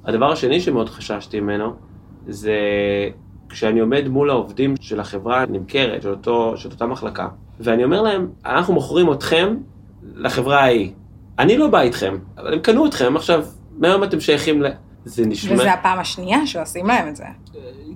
הדבר 0.04 0.32
השני 0.32 0.60
שמאוד 0.60 0.88
חששתי 0.88 1.40
ממנו, 1.40 1.72
זה 2.26 2.56
כשאני 3.48 3.80
עומד 3.80 4.08
מול 4.08 4.30
העובדים 4.30 4.74
של 4.80 5.00
החברה 5.00 5.42
הנמכרת, 5.42 6.02
של, 6.02 6.10
אותו, 6.10 6.56
של 6.56 6.70
אותה 6.70 6.86
מחלקה, 6.86 7.28
ואני 7.60 7.84
אומר 7.84 8.02
להם, 8.02 8.28
אנחנו 8.46 8.74
מוכרים 8.74 9.12
אתכם 9.12 9.56
לחברה 10.14 10.60
ההיא. 10.60 10.92
אני 11.38 11.58
לא 11.58 11.68
בא 11.68 11.80
איתכם, 11.80 12.16
אבל 12.38 12.52
הם 12.52 12.58
קנו 12.58 12.86
אתכם, 12.86 13.16
עכשיו, 13.16 13.44
מהיום 13.78 14.04
אתם 14.04 14.20
שייכים 14.20 14.62
ל... 14.62 14.66
זה 15.04 15.26
נשמע... 15.26 15.54
וזה 15.54 15.72
הפעם 15.72 15.98
השנייה 15.98 16.46
שעושים 16.46 16.86
להם 16.86 17.08
את 17.08 17.16
זה. 17.16 17.24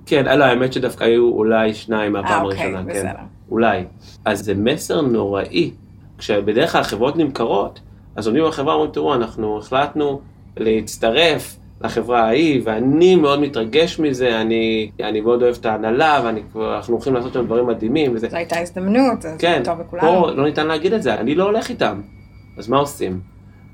כן, 0.05 0.39
לא, 0.39 0.43
האמת 0.43 0.73
שדווקא 0.73 1.03
היו 1.03 1.29
אולי 1.31 1.73
שניים 1.73 2.13
מהפעם 2.13 2.31
אה, 2.31 2.41
אוקיי, 2.41 2.61
הראשונה. 2.61 2.93
כן. 2.93 2.99
בסדר. 2.99 3.23
אולי. 3.51 3.83
אז 4.25 4.39
זה 4.39 4.53
מסר 4.55 5.01
נוראי. 5.01 5.71
כשבדרך 6.17 6.71
כלל 6.71 6.83
חברות 6.83 7.15
נמכרות, 7.15 7.79
אז 8.15 8.27
עומדים 8.27 8.45
בחברה 8.45 8.73
ואומרים, 8.73 8.91
תראו, 8.91 9.13
אנחנו 9.13 9.57
החלטנו 9.57 10.21
להצטרף 10.57 11.57
לחברה 11.81 12.21
ההיא, 12.21 12.61
ואני 12.63 13.15
מאוד 13.15 13.39
מתרגש 13.39 13.99
מזה, 13.99 14.41
אני, 14.41 14.91
אני 15.03 15.21
מאוד 15.21 15.43
אוהב 15.43 15.55
את 15.59 15.65
ההנהלה, 15.65 16.21
ואנחנו 16.53 16.93
הולכים 16.93 17.13
לעשות 17.13 17.33
שם 17.33 17.45
דברים 17.45 17.67
מדהימים. 17.67 18.15
וזה... 18.15 18.29
זו 18.29 18.37
הייתה 18.37 18.59
הזדמנות, 18.59 19.25
אז 19.25 19.37
כן, 19.39 19.61
טוב 19.65 19.79
לכולנו. 19.79 20.07
פה 20.07 20.31
לא 20.31 20.45
ניתן 20.45 20.67
להגיד 20.67 20.93
את 20.93 21.03
זה, 21.03 21.15
אני 21.15 21.35
לא 21.35 21.43
הולך 21.43 21.69
איתם. 21.69 22.01
אז 22.57 22.69
מה 22.69 22.77
עושים? 22.77 23.19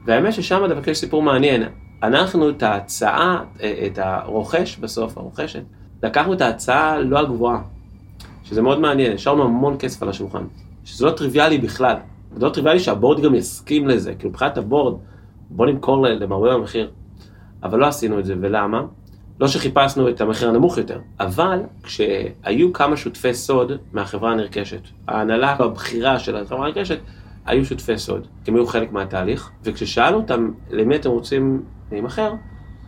והאמת 0.05 0.33
ששם 0.33 0.61
דווקא 0.69 0.89
יש 0.89 0.97
סיפור 0.97 1.21
מעניין. 1.21 1.63
אנחנו 2.03 2.49
את 2.49 2.63
ההצעה, 2.63 3.43
את 3.57 3.97
הרוכש 3.97 4.77
בסוף, 4.77 5.17
הרוכשת, 5.17 5.63
לקחנו 6.03 6.33
את 6.33 6.41
ההצעה 6.41 6.99
לא 6.99 7.19
הגבוהה, 7.19 7.61
שזה 8.43 8.61
מאוד 8.61 8.79
מעניין, 8.79 9.13
השארנו 9.13 9.43
המון 9.43 9.75
כסף 9.79 10.03
על 10.03 10.09
השולחן, 10.09 10.43
שזה 10.85 11.05
לא 11.05 11.11
טריוויאלי 11.11 11.57
בכלל, 11.57 11.95
זה 12.35 12.45
לא 12.45 12.49
טריוויאלי 12.49 12.79
שהבורד 12.79 13.23
גם 13.23 13.35
יסכים 13.35 13.87
לזה, 13.87 14.15
כאילו 14.15 14.29
מבחינת 14.29 14.57
הבורד, 14.57 14.99
בוא 15.49 15.65
נמכור 15.65 16.07
למרבה 16.07 16.53
המחיר, 16.53 16.91
אבל 17.63 17.79
לא 17.79 17.85
עשינו 17.85 18.19
את 18.19 18.25
זה, 18.25 18.35
ולמה? 18.41 18.81
לא 19.39 19.47
שחיפשנו 19.47 20.09
את 20.09 20.21
המחיר 20.21 20.49
הנמוך 20.49 20.77
יותר, 20.77 20.99
אבל 21.19 21.59
כשהיו 21.83 22.73
כמה 22.73 22.97
שותפי 22.97 23.33
סוד 23.33 23.71
מהחברה 23.93 24.31
הנרכשת, 24.31 24.81
ההנהלה 25.07 25.55
הבכירה 25.59 26.19
של 26.19 26.35
החברה 26.35 26.65
הנרכשת, 26.65 26.99
היו 27.45 27.65
שותפי 27.65 27.97
סוד, 27.97 28.27
כי 28.43 28.51
הם 28.51 28.57
היו 28.57 28.67
חלק 28.67 28.91
מהתהליך, 28.91 29.51
וכששאלנו 29.63 30.17
אותם 30.17 30.51
למי 30.71 30.95
אתם 30.95 31.09
רוצים 31.09 31.63
להימכר, 31.91 32.33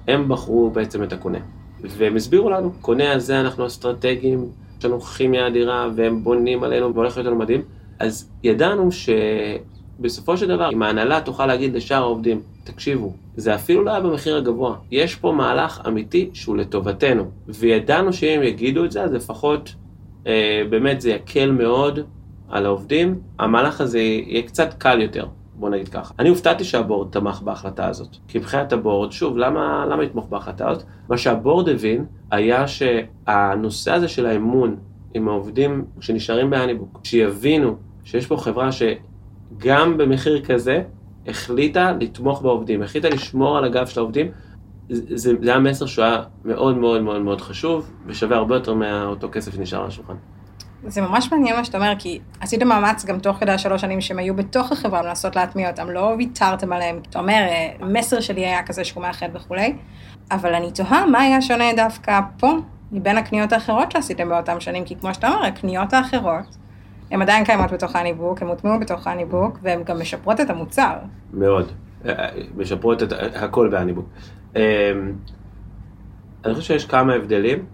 הם 0.08 0.30
בחרו 0.30 0.70
בעצם 0.70 1.04
את 1.04 1.14
הקונה. 1.14 1.40
והם 1.82 2.16
הסבירו 2.16 2.50
לנו, 2.50 2.72
קונה 2.82 3.12
הזה 3.12 3.42
אנחנו 3.42 3.68
אסטרטגיים, 3.68 4.46
יש 4.80 4.86
לנו 4.86 5.02
כימיה 5.02 5.48
אדירה 5.48 5.90
והם 5.96 6.24
בונים 6.24 6.64
עלינו 6.64 6.94
והולך 6.94 7.18
להיות 7.18 7.28
לנו 7.28 7.36
מדהים. 7.36 7.62
אז 8.00 8.30
ידענו 8.44 8.90
שבסופו 8.92 10.38
של 10.38 10.48
דבר, 10.48 10.70
אם 10.74 10.84
ההנהלה 10.84 11.22
תוכל 11.22 11.46
להגיד 11.46 11.76
לשאר 11.76 11.98
העובדים, 11.98 12.42
תקשיבו, 12.64 13.14
זה 13.36 13.56
אפילו 13.56 13.84
לא 13.84 13.92
היה 13.92 14.00
במחיר 14.00 14.38
הגבוה, 14.38 14.76
יש 14.92 15.16
פה 15.16 15.32
מהלך 15.32 15.82
אמיתי 15.88 16.30
שהוא 16.34 16.58
לטובתנו. 16.58 17.24
וידענו 17.48 18.14
שאם 18.14 18.40
הם 18.40 18.44
יגידו 18.44 18.86
את 18.86 18.92
זה, 18.92 19.04
אז 19.04 19.14
לפחות 19.14 19.74
אה, 20.28 20.62
באמת 20.70 21.02
זה 21.02 21.12
יקל 21.12 21.52
מאוד 21.52 22.00
על 22.50 22.66
העובדים, 22.66 23.20
המהלך 23.40 23.82
הזה 23.82 24.00
יהיה 24.00 24.42
קצת 24.42 24.74
קל 24.78 25.02
יותר. 25.02 25.26
בוא 25.62 25.70
נגיד 25.70 25.90
ככה. 25.90 26.14
אני 26.20 26.30
הופתעתי 26.30 26.64
שהבורד 26.64 27.12
תמך 27.12 27.42
בהחלטה 27.42 27.88
הזאת. 27.88 28.18
כי 28.28 28.38
מבחינת 28.38 28.74
הבורד, 28.74 29.12
שוב, 29.12 29.38
למה, 29.38 29.86
למה 29.86 30.04
לתמוך 30.04 30.28
בהחלטה 30.30 30.70
הזאת? 30.70 30.84
מה 31.10 31.18
שהבורד 31.18 31.70
הבין 31.70 32.06
היה 32.32 32.66
שהנושא 32.68 33.92
הזה 33.92 34.08
של 34.08 34.26
האמון 34.26 34.76
עם 35.14 35.28
העובדים 35.28 35.86
שנשארים 36.00 36.50
בהניבוק, 36.50 37.00
שיבינו 37.04 37.76
שיש 38.04 38.28
פה 38.28 38.38
חברה 38.38 38.70
שגם 38.72 39.98
במחיר 39.98 40.46
כזה 40.46 40.84
החליטה 41.28 41.92
לתמוך 42.00 42.42
בעובדים, 42.42 42.82
החליטה 42.82 43.10
לשמור 43.10 43.58
על 43.58 43.64
הגב 43.64 43.86
של 43.86 44.00
העובדים, 44.00 44.32
זה, 44.90 45.34
זה 45.42 45.52
היה 45.52 45.60
מסר 45.60 45.86
שהוא 45.86 46.06
היה 46.06 46.24
מאוד 46.46 46.78
מאוד 46.78 47.02
מאוד 47.02 47.22
מאוד 47.22 47.42
חשוב, 47.42 47.92
ושווה 48.06 48.38
הרבה 48.38 48.56
יותר 48.56 48.74
מאותו 48.74 49.30
כסף 49.32 49.56
שנשאר 49.56 49.82
על 49.82 49.88
השולחן. 49.88 50.16
זה 50.88 51.02
ממש 51.02 51.32
מעניין 51.32 51.56
מה 51.56 51.64
שאתה 51.64 51.78
אומר, 51.78 51.94
כי 52.00 52.20
עשיתם 52.40 52.68
מאמץ 52.68 53.06
גם 53.06 53.20
תוך 53.20 53.38
כדי 53.38 53.52
השלוש 53.52 53.82
שנים 53.82 54.02
שהם 54.02 54.20
היו 54.20 54.36
בתוך 54.36 54.72
החברה 54.72 55.02
לנסות 55.02 55.36
להטמיע 55.36 55.70
אותם, 55.70 55.90
לא 55.90 56.14
ויתרתם 56.18 56.74
עליהם. 56.74 57.00
אתה 57.10 57.20
אומר, 57.20 57.48
המסר 57.80 58.20
שלי 58.20 58.46
היה 58.46 58.64
כזה 58.64 58.84
שהוא 58.84 59.04
מאחד 59.04 59.30
וכולי, 59.34 59.74
אבל 60.32 60.54
אני 60.54 60.72
תוהה 60.72 61.06
מה 61.06 61.20
היה 61.20 61.42
שונה 61.42 61.74
דווקא 61.76 62.20
פה, 62.40 62.52
מבין 62.92 63.18
הקניות 63.18 63.54
האחרות 63.54 63.92
שעשיתם 63.92 64.30
באותם 64.30 64.60
שנים, 64.60 64.86
כי 64.86 64.96
כמו 64.96 65.14
שאתה 65.14 65.28
אומר, 65.28 65.46
הקניות 65.46 65.94
האחרות, 65.94 66.58
הן 67.12 67.22
עדיין 67.22 67.46
קיימות 67.46 67.72
בתוך 67.72 67.96
הניבוק, 67.96 68.42
הן 68.42 68.48
הוטמעו 68.48 68.80
בתוך 68.80 69.08
הניבוק, 69.08 69.60
והן 69.62 69.84
גם 69.84 70.00
משפרות 70.00 70.42
את 70.42 70.50
המוצר. 70.50 70.94
מאוד. 71.34 71.72
משפרות 72.58 73.04
את 73.04 73.14
הכל 73.36 73.70
בהניבוק. 73.72 74.06
אמ, 74.56 74.62
אני 76.46 76.54
חושב 76.54 76.68
שיש 76.68 76.86
כמה 76.86 77.14
הבדלים. 77.14 77.66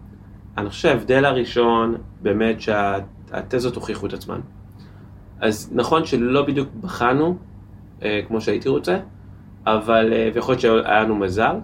אני 0.57 0.69
חושב 0.69 0.81
שההבדל 0.81 1.25
הראשון, 1.25 1.95
באמת 2.21 2.61
שהתזות 2.61 3.75
הוכיחו 3.75 4.05
את 4.05 4.13
עצמן. 4.13 4.39
אז 5.39 5.69
נכון 5.75 6.05
שלא 6.05 6.41
בדיוק 6.41 6.69
בחנו, 6.81 7.37
אה, 8.03 8.21
כמו 8.27 8.41
שהייתי 8.41 8.69
רוצה, 8.69 8.99
אבל, 9.65 10.13
אה, 10.13 10.29
ויכול 10.33 10.51
להיות 10.51 10.61
שהיה 10.61 11.03
לנו 11.03 11.15
מזל, 11.15 11.55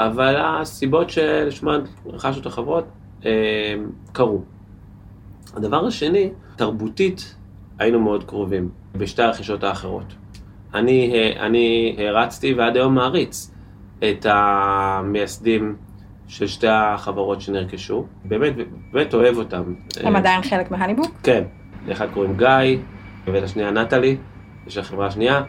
אבל 0.00 0.36
הסיבות 0.38 1.10
שלשמן 1.10 1.80
רכשנו 2.06 2.40
את 2.40 2.46
החברות 2.46 2.84
אה, 3.26 3.74
קרו. 4.12 4.42
הדבר 5.56 5.86
השני, 5.86 6.30
תרבותית 6.56 7.36
היינו 7.78 8.00
מאוד 8.00 8.24
קרובים 8.24 8.68
בשתי 8.94 9.22
הרכישות 9.22 9.64
האחרות. 9.64 10.14
אני, 10.74 11.12
אה, 11.14 11.46
אני 11.46 11.96
הרצתי 11.98 12.54
ועד 12.54 12.76
היום 12.76 12.94
מעריץ 12.94 13.54
את 13.98 14.26
המייסדים 14.28 15.76
של 16.28 16.46
שתי 16.46 16.68
החברות 16.68 17.40
שנרכשו, 17.40 18.06
באמת, 18.24 18.52
באמת 18.92 19.14
אוהב 19.14 19.36
אותם. 19.36 19.74
הם 20.00 20.14
אה, 20.14 20.20
עדיין 20.20 20.42
חלק 20.42 20.70
מהניבוק? 20.70 21.10
כן, 21.22 21.44
לאחד 21.86 22.06
קוראים 22.14 22.36
גיא, 22.36 22.78
ולשנייה 23.26 23.70
נטלי, 23.70 24.16
יש 24.66 24.76
החברה 24.76 25.06
השנייה, 25.06 25.42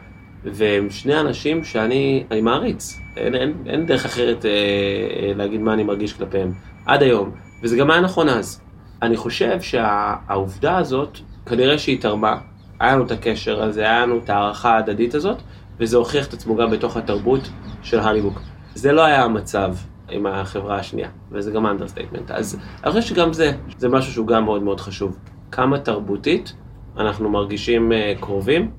והם 0.43 0.89
שני 0.89 1.19
אנשים 1.19 1.63
שאני 1.63 2.23
מעריץ, 2.41 2.99
אין, 3.17 3.35
אין, 3.35 3.53
אין 3.65 3.85
דרך 3.85 4.05
אחרת 4.05 4.45
אה, 4.45 4.51
אה, 4.51 5.33
להגיד 5.35 5.61
מה 5.61 5.73
אני 5.73 5.83
מרגיש 5.83 6.13
כלפיהם. 6.13 6.53
עד 6.85 7.03
היום, 7.03 7.31
וזה 7.63 7.77
גם 7.77 7.91
היה 7.91 8.01
נכון 8.01 8.29
אז. 8.29 8.61
אני 9.01 9.17
חושב 9.17 9.61
שהעובדה 9.61 10.77
הזאת, 10.77 11.19
כנראה 11.45 11.77
שהיא 11.77 12.01
תרמה, 12.01 12.37
היה 12.79 12.95
לנו 12.95 13.05
את 13.05 13.11
הקשר 13.11 13.63
הזה, 13.63 13.81
היה 13.81 14.05
לנו 14.05 14.17
את 14.17 14.29
ההערכה 14.29 14.75
ההדדית 14.75 15.15
הזאת, 15.15 15.37
וזה 15.79 15.97
הוכיח 15.97 16.27
את 16.27 16.33
עצמו 16.33 16.55
גם 16.55 16.71
בתוך 16.71 16.97
התרבות 16.97 17.49
של 17.83 17.99
HoneyBook. 17.99 18.41
זה 18.75 18.91
לא 18.91 19.05
היה 19.05 19.23
המצב 19.23 19.73
עם 20.09 20.25
החברה 20.25 20.79
השנייה, 20.79 21.09
וזה 21.31 21.51
גם 21.51 21.67
understatement. 21.67 22.31
אז 22.31 22.59
אני 22.83 22.91
חושב 22.91 23.15
שגם 23.15 23.33
זה, 23.33 23.51
זה 23.77 23.89
משהו 23.89 24.13
שהוא 24.13 24.27
גם 24.27 24.45
מאוד 24.45 24.63
מאוד 24.63 24.79
חשוב. 24.79 25.17
כמה 25.51 25.79
תרבותית 25.79 26.53
אנחנו 26.97 27.29
מרגישים 27.29 27.91
uh, 27.91 28.21
קרובים, 28.21 28.71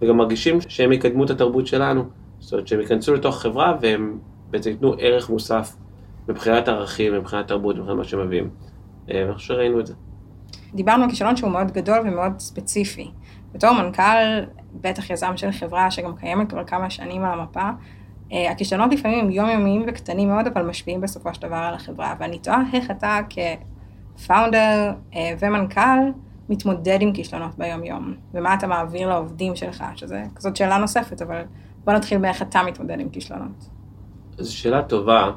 וגם 0.00 0.16
מרגישים 0.16 0.58
שהם 0.68 0.92
יקדמו 0.92 1.24
את 1.24 1.30
התרבות 1.30 1.66
שלנו. 1.66 2.04
זאת 2.38 2.52
אומרת 2.52 2.68
שהם 2.68 2.80
ייכנסו 2.80 3.14
לתוך 3.14 3.42
חברה 3.42 3.76
והם 3.80 4.18
בעצם 4.50 4.70
ייתנו 4.70 4.94
ערך 4.98 5.30
מוסף 5.30 5.76
מבחינת 6.28 6.68
ערכים, 6.68 7.14
מבחינת 7.14 7.48
תרבות, 7.48 7.76
מבחינת 7.76 7.96
מה 7.96 8.04
שהם 8.04 8.26
מביאים. 8.26 8.50
אה, 9.10 9.22
ואני 9.24 9.34
חושב 9.34 9.48
שראינו 9.48 9.80
את 9.80 9.86
זה. 9.86 9.94
דיברנו 10.74 11.04
על 11.04 11.10
כישלון 11.10 11.36
שהוא 11.36 11.50
מאוד 11.50 11.70
גדול 11.70 11.98
ומאוד 12.04 12.38
ספציפי. 12.38 13.10
בתור 13.52 13.72
מנכ"ל, 13.72 14.44
בטח 14.80 15.10
יזם 15.10 15.36
של 15.36 15.52
חברה 15.52 15.90
שגם 15.90 16.16
קיימת 16.16 16.50
כבר 16.50 16.64
כמה 16.64 16.90
שנים 16.90 17.24
על 17.24 17.40
המפה, 17.40 17.60
אה, 17.60 17.70
הכישלונות 18.32 18.92
לפעמים 18.92 19.24
הם 19.24 19.30
יומיומיים 19.30 19.84
וקטנים 19.86 20.28
מאוד, 20.28 20.46
אבל 20.46 20.62
משפיעים 20.62 21.00
בסופו 21.00 21.34
של 21.34 21.42
דבר 21.42 21.56
על 21.56 21.74
החברה. 21.74 22.14
ואני 22.20 22.38
תוהה 22.38 22.62
איך 22.72 22.90
אתה 22.90 23.18
כפאונדר 24.16 24.92
אה, 25.14 25.34
ומנכ"ל 25.40 25.98
מתמודד 26.48 26.98
עם 27.00 27.12
כישלונות 27.12 27.58
ביום-יום, 27.58 28.14
ומה 28.34 28.54
אתה 28.54 28.66
מעביר 28.66 29.08
לעובדים 29.08 29.56
שלך, 29.56 29.84
שזה 29.96 30.22
כזאת 30.34 30.56
שאלה 30.56 30.78
נוספת, 30.78 31.22
אבל 31.22 31.42
בוא 31.84 31.92
נתחיל 31.92 32.18
באיך 32.18 32.42
אתה 32.42 32.62
מתמודד 32.62 33.00
עם 33.00 33.08
כישלונות. 33.08 33.68
זו 34.38 34.56
שאלה 34.56 34.82
טובה. 34.82 35.30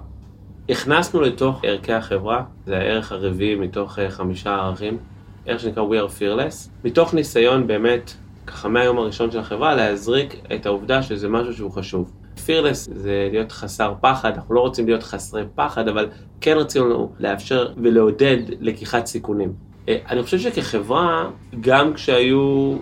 הכנסנו 0.70 1.22
לתוך 1.22 1.62
ערכי 1.64 1.94
החברה, 1.94 2.44
זה 2.66 2.78
הערך 2.78 3.12
הרביעי 3.12 3.56
מתוך 3.56 4.00
אה, 4.00 4.10
חמישה 4.10 4.56
ערכים, 4.56 4.98
ערך 5.46 5.60
שנקרא 5.60 5.84
We 5.84 6.10
are 6.10 6.20
fearless, 6.20 6.70
מתוך 6.84 7.14
ניסיון 7.14 7.68
באמת, 7.68 8.14
ככה 8.48 8.68
מהיום 8.68 8.98
הראשון 8.98 9.32
של 9.32 9.40
החברה, 9.40 9.76
להזריק 9.76 10.36
את 10.56 10.66
העובדה 10.66 11.04
שזה 11.04 11.30
משהו 11.30 11.54
שהוא 11.54 11.72
חשוב. 11.72 12.12
Fearless 12.50 12.92
זה 12.96 13.30
להיות 13.32 13.52
חסר 13.52 13.94
פחד, 14.02 14.32
אנחנו 14.36 14.56
לא 14.56 14.60
רוצים 14.60 14.88
להיות 14.88 15.04
חסרי 15.04 15.44
פחד, 15.56 15.88
אבל 15.88 16.10
כן 16.42 16.58
רצינו 16.58 17.12
לאפשר 17.20 17.68
ולעודד 17.78 18.38
לקיחת 18.60 19.06
סיכונים. 19.06 19.54
אה, 19.90 19.98
אני 20.10 20.24
חושב 20.24 20.38
שכחברה, 20.40 21.30
גם 21.62 21.94
כשהיו 21.94 22.76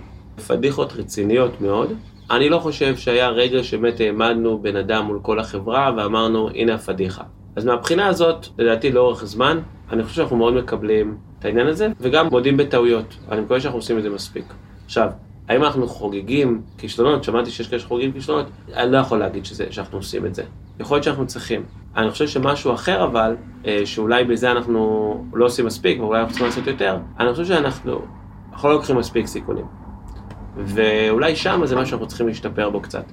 פדיחות 0.48 0.94
רציניות 0.94 1.62
מאוד, 1.62 1.94
אני 2.32 2.50
לא 2.50 2.60
חושב 2.60 2.98
שהיה 2.98 3.30
רגע 3.30 3.64
שבאמת 3.64 4.00
העמדנו 4.00 4.62
בן 4.62 4.76
אדם 4.76 5.06
מול 5.06 5.20
כל 5.22 5.40
החברה 5.40 5.92
ואמרנו, 5.98 6.50
הנה 6.50 6.74
הפדיחה. 6.74 7.24
אז 7.56 7.66
מהבחינה 7.66 8.08
הזאת, 8.08 8.48
לדעתי 8.58 8.92
לאורך 8.92 9.26
זמן, 9.26 9.60
אני 9.92 10.04
חושב 10.04 10.16
שאנחנו 10.16 10.38
מאוד 10.38 10.54
מקבלים 10.54 11.18
את 11.40 11.46
העניין 11.46 11.68
הזה, 11.68 11.88
וגם 12.00 12.28
מודים 12.28 12.58
בטעויות. 12.58 13.18
אני 13.32 13.42
מקווה 13.42 13.60
שאנחנו 13.60 13.80
עושים 13.80 13.98
את 13.98 14.04
זה 14.04 14.10
מספיק. 14.10 14.46
עכשיו, 14.86 15.10
האם 15.50 15.64
אנחנו 15.64 15.88
חוגגים 15.88 16.62
כישלונות? 16.78 17.24
שמעתי 17.24 17.52
שיש 17.52 17.68
כאלה 17.68 17.82
שחוגגים 17.82 18.12
כישלונות, 18.12 18.46
אני 18.74 18.92
לא 18.92 18.98
יכול 18.98 19.18
להגיד 19.18 19.46
שזה, 19.46 19.66
שאנחנו 19.70 19.98
עושים 19.98 20.26
את 20.26 20.36
זה. 20.36 20.44
יכול 20.80 20.96
להיות 20.96 21.04
שאנחנו 21.04 21.28
צריכים. 21.28 21.64
אני 21.96 22.12
חושב 22.12 22.28
שמשהו 22.28 22.74
אחר 22.74 23.04
אבל, 23.04 23.36
אה, 23.66 23.82
שאולי 23.86 24.24
בזה 24.24 24.52
אנחנו 24.52 25.26
לא 25.34 25.46
עושים 25.46 25.66
מספיק, 25.66 26.00
ואולי 26.00 26.20
אנחנו 26.20 26.32
צריכים 26.32 26.48
לעשות 26.48 26.68
יותר, 26.68 26.98
אני 27.20 27.32
חושב 27.32 27.46
שאנחנו, 27.46 28.02
אנחנו 28.54 28.70
לא 28.70 28.76
לוקחים 28.76 28.98
מספיק 28.98 29.28
סיכונים. 29.28 29.66
ואולי 30.58 31.36
שם 31.36 31.62
זה 31.66 31.76
משהו 31.76 31.90
שאנחנו 31.90 32.08
צריכים 32.08 32.28
להשתפר 32.28 32.70
בו 32.70 32.82
קצת. 32.82 33.04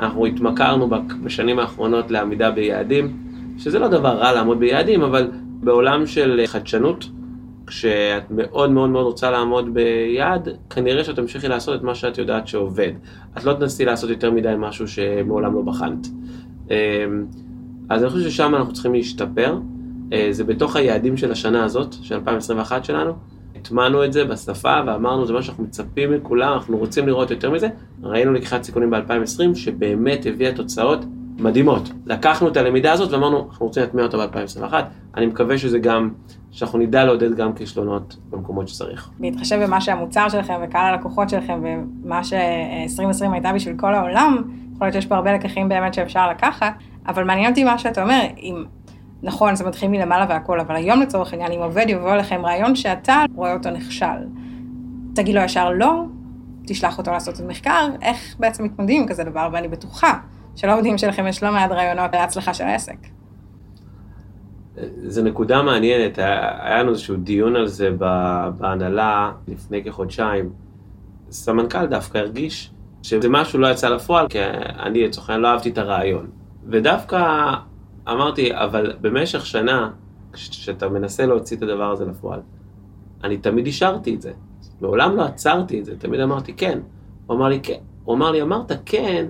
אנחנו 0.00 0.26
התמכרנו 0.26 0.88
בשנים 1.24 1.58
האחרונות 1.58 2.10
לעמידה 2.10 2.50
ביעדים, 2.50 3.16
שזה 3.58 3.78
לא 3.78 3.88
דבר 3.88 4.08
רע 4.08 4.32
לעמוד 4.32 4.58
ביעדים, 4.58 5.02
אבל 5.02 5.30
בעולם 5.62 6.06
של 6.06 6.42
חדשנות, 6.46 7.04
כשאת 7.72 8.30
מאוד 8.30 8.70
מאוד 8.70 8.90
מאוד 8.90 9.04
רוצה 9.04 9.30
לעמוד 9.30 9.74
ביעד, 9.74 10.48
כנראה 10.70 11.04
שאת 11.04 11.16
תמשיכי 11.16 11.48
לעשות 11.48 11.74
את 11.80 11.82
מה 11.82 11.94
שאת 11.94 12.18
יודעת 12.18 12.48
שעובד. 12.48 12.92
את 13.38 13.44
לא 13.44 13.52
תנסי 13.52 13.84
לעשות 13.84 14.10
יותר 14.10 14.30
מדי 14.30 14.54
משהו 14.58 14.88
שמעולם 14.88 15.54
לא 15.54 15.62
בחנת. 15.62 16.06
אמ, 16.70 16.74
אז 17.88 18.02
אני 18.02 18.10
חושב 18.10 18.30
ששם 18.30 18.54
אנחנו 18.54 18.72
צריכים 18.72 18.94
להשתפר. 18.94 19.58
אה, 20.12 20.28
זה 20.30 20.44
בתוך 20.44 20.76
היעדים 20.76 21.16
של 21.16 21.32
השנה 21.32 21.64
הזאת, 21.64 21.94
של 22.02 22.14
2021 22.14 22.84
שלנו. 22.84 23.12
הטמענו 23.56 24.04
את 24.04 24.12
זה 24.12 24.24
בשפה 24.24 24.80
ואמרנו, 24.86 25.26
זה 25.26 25.32
מה 25.32 25.42
שאנחנו 25.42 25.64
מצפים 25.64 26.12
מכולם, 26.12 26.52
אנחנו 26.52 26.76
רוצים 26.76 27.06
לראות 27.06 27.30
יותר 27.30 27.50
מזה. 27.50 27.68
ראינו 28.02 28.32
לקיחת 28.32 28.62
סיכונים 28.62 28.90
ב-2020, 28.90 29.54
שבאמת 29.54 30.26
הביאה 30.26 30.52
תוצאות 30.52 31.04
מדהימות. 31.42 31.90
לקחנו 32.06 32.48
את 32.48 32.56
הלמידה 32.56 32.92
הזאת 32.92 33.12
ואמרנו, 33.12 33.46
אנחנו 33.50 33.66
רוצים 33.66 33.82
להטמיע 33.82 34.04
אותה 34.04 34.26
ב-2021. 34.26 34.74
אני 35.16 35.26
מקווה 35.26 35.58
שזה 35.58 35.78
גם, 35.78 36.10
שאנחנו 36.50 36.78
נדע 36.78 37.04
לעודד 37.04 37.34
גם 37.34 37.52
כישלונות 37.52 38.16
במקומות 38.30 38.68
שצריך. 38.68 39.10
בהתחשב 39.18 39.62
במה 39.62 39.80
שהמוצר 39.80 40.28
שלכם 40.28 40.54
וקהל 40.62 40.94
הלקוחות 40.94 41.28
שלכם 41.28 41.60
ומה 41.62 42.24
ש-2020 42.24 43.32
הייתה 43.32 43.52
בשביל 43.52 43.76
כל 43.78 43.94
העולם, 43.94 44.42
יכול 44.74 44.86
להיות 44.86 44.94
שיש 44.94 45.06
פה 45.06 45.14
הרבה 45.14 45.34
לקחים 45.34 45.68
באמת 45.68 45.94
שאפשר 45.94 46.30
לקחת, 46.30 46.72
אבל 47.06 47.24
מעניין 47.24 47.50
אותי 47.50 47.64
מה 47.64 47.78
שאתה 47.78 48.02
אומר, 48.02 48.20
אם 48.36 48.64
נכון, 49.22 49.54
זה 49.54 49.64
מתחיל 49.64 49.88
מלמעלה 49.88 50.26
והכל, 50.28 50.60
אבל 50.60 50.76
היום 50.76 51.00
לצורך 51.00 51.32
העניין, 51.32 51.52
אם 51.52 51.62
עובד 51.62 51.84
יבוא 51.88 52.12
אליכם 52.12 52.40
רעיון 52.44 52.76
שאתה 52.76 53.24
רואה 53.34 53.54
אותו 53.54 53.70
נכשל, 53.70 54.06
תגיד 55.14 55.34
לו 55.34 55.40
ישר 55.40 55.70
לא, 55.70 56.04
תשלח 56.66 56.98
אותו 56.98 57.10
לעשות 57.10 57.34
את 57.34 57.40
המחקר, 57.40 57.88
איך 58.02 58.36
בעצם 58.38 58.64
מתמודדים 58.64 59.02
עם 59.02 59.08
כזה 59.08 59.24
דבר, 59.24 59.48
ואני 59.52 59.68
בטוחה 59.68 60.18
שלעובדים 60.56 60.98
שלכם 60.98 61.26
יש 61.26 61.42
לא 61.42 61.52
מעט 61.52 61.70
רעיונות 61.70 62.10
להצלחה 62.12 62.54
של 62.54 62.64
העסק. 62.64 62.96
זו 65.06 65.22
נקודה 65.22 65.62
מעניינת, 65.62 66.18
היה 66.18 66.78
לנו 66.82 66.90
איזשהו 66.90 67.16
דיון 67.16 67.56
על 67.56 67.66
זה 67.66 67.90
בהנהלה 68.58 69.32
לפני 69.48 69.84
כחודשיים. 69.84 70.52
סמנכ"ל 71.30 71.86
דווקא 71.86 72.18
הרגיש 72.18 72.70
שזה 73.02 73.28
משהו 73.28 73.58
לא 73.58 73.66
יצא 73.66 73.88
לפועל, 73.88 74.28
כי 74.28 74.38
אני 74.78 75.06
לצורך 75.06 75.30
העניין 75.30 75.42
לא 75.42 75.48
אהבתי 75.48 75.70
את 75.70 75.78
הרעיון. 75.78 76.26
ודווקא 76.66 77.52
אמרתי, 78.08 78.54
אבל 78.54 78.92
במשך 79.00 79.46
שנה, 79.46 79.90
כשאתה 80.32 80.88
מנסה 80.88 81.26
להוציא 81.26 81.56
את 81.56 81.62
הדבר 81.62 81.90
הזה 81.90 82.04
לפועל, 82.04 82.40
אני 83.24 83.36
תמיד 83.36 83.66
אישרתי 83.66 84.14
את 84.14 84.22
זה. 84.22 84.32
מעולם 84.80 85.16
לא 85.16 85.22
עצרתי 85.22 85.80
את 85.80 85.84
זה, 85.84 85.98
תמיד 85.98 86.20
אמרתי 86.20 86.52
כן. 86.52 86.78
הוא 87.26 87.36
אמר 87.36 87.48
לי 87.48 87.60
כן. 87.62 87.78
הוא 88.04 88.14
אמר 88.14 88.30
לי, 88.30 88.42
אמרת 88.42 88.72
כן, 88.86 89.26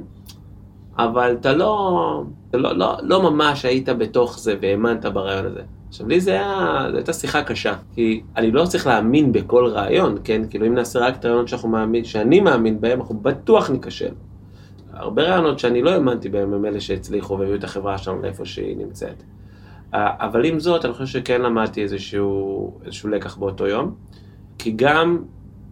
אבל 0.99 1.37
אתה 1.41 1.53
לא, 1.53 2.23
אתה 2.51 2.59
לא, 2.59 2.77
לא, 2.77 2.97
לא 3.03 3.31
ממש 3.31 3.65
היית 3.65 3.89
בתוך 3.89 4.39
זה 4.39 4.57
והאמנת 4.61 5.05
ברעיון 5.05 5.47
הזה. 5.47 5.63
עכשיו, 5.89 6.09
לי 6.09 6.21
זה 6.21 6.31
היה, 6.31 6.87
זו 6.91 6.97
הייתה 6.97 7.13
שיחה 7.13 7.43
קשה, 7.43 7.75
כי 7.95 8.23
אני 8.37 8.51
לא 8.51 8.65
צריך 8.65 8.87
להאמין 8.87 9.33
בכל 9.33 9.67
רעיון, 9.67 10.19
כן? 10.25 10.43
כאילו, 10.51 10.67
אם 10.67 10.75
נעשה 10.75 10.99
רק 10.99 11.17
את 11.17 11.25
הרעיונות 11.25 11.49
שאנחנו 11.49 11.69
מאמין, 11.69 12.05
שאני 12.05 12.41
מאמין 12.41 12.81
בהם, 12.81 13.01
אנחנו 13.01 13.15
בטוח 13.15 13.71
ניכשל. 13.71 14.15
הרבה 14.93 15.23
רעיונות 15.23 15.59
שאני 15.59 15.83
לא 15.83 15.91
האמנתי 15.91 16.29
בהם 16.29 16.53
הם 16.53 16.65
אלה 16.65 16.81
שהצליחו 16.81 17.39
והביאו 17.39 17.57
את 17.57 17.65
החברה 17.65 17.99
שלנו 17.99 18.23
לאיפה 18.23 18.45
שהיא 18.45 18.77
נמצאת. 18.77 19.23
אבל 19.93 20.45
עם 20.45 20.61
זאת, 20.61 20.85
אני 20.85 20.93
חושב 20.93 21.07
שכן 21.07 21.43
למדתי 21.43 21.83
איזשהו, 21.83 22.73
איזשהו 22.85 23.09
לקח 23.09 23.37
באותו 23.37 23.67
יום, 23.67 23.95
כי 24.59 24.73
גם 24.77 25.19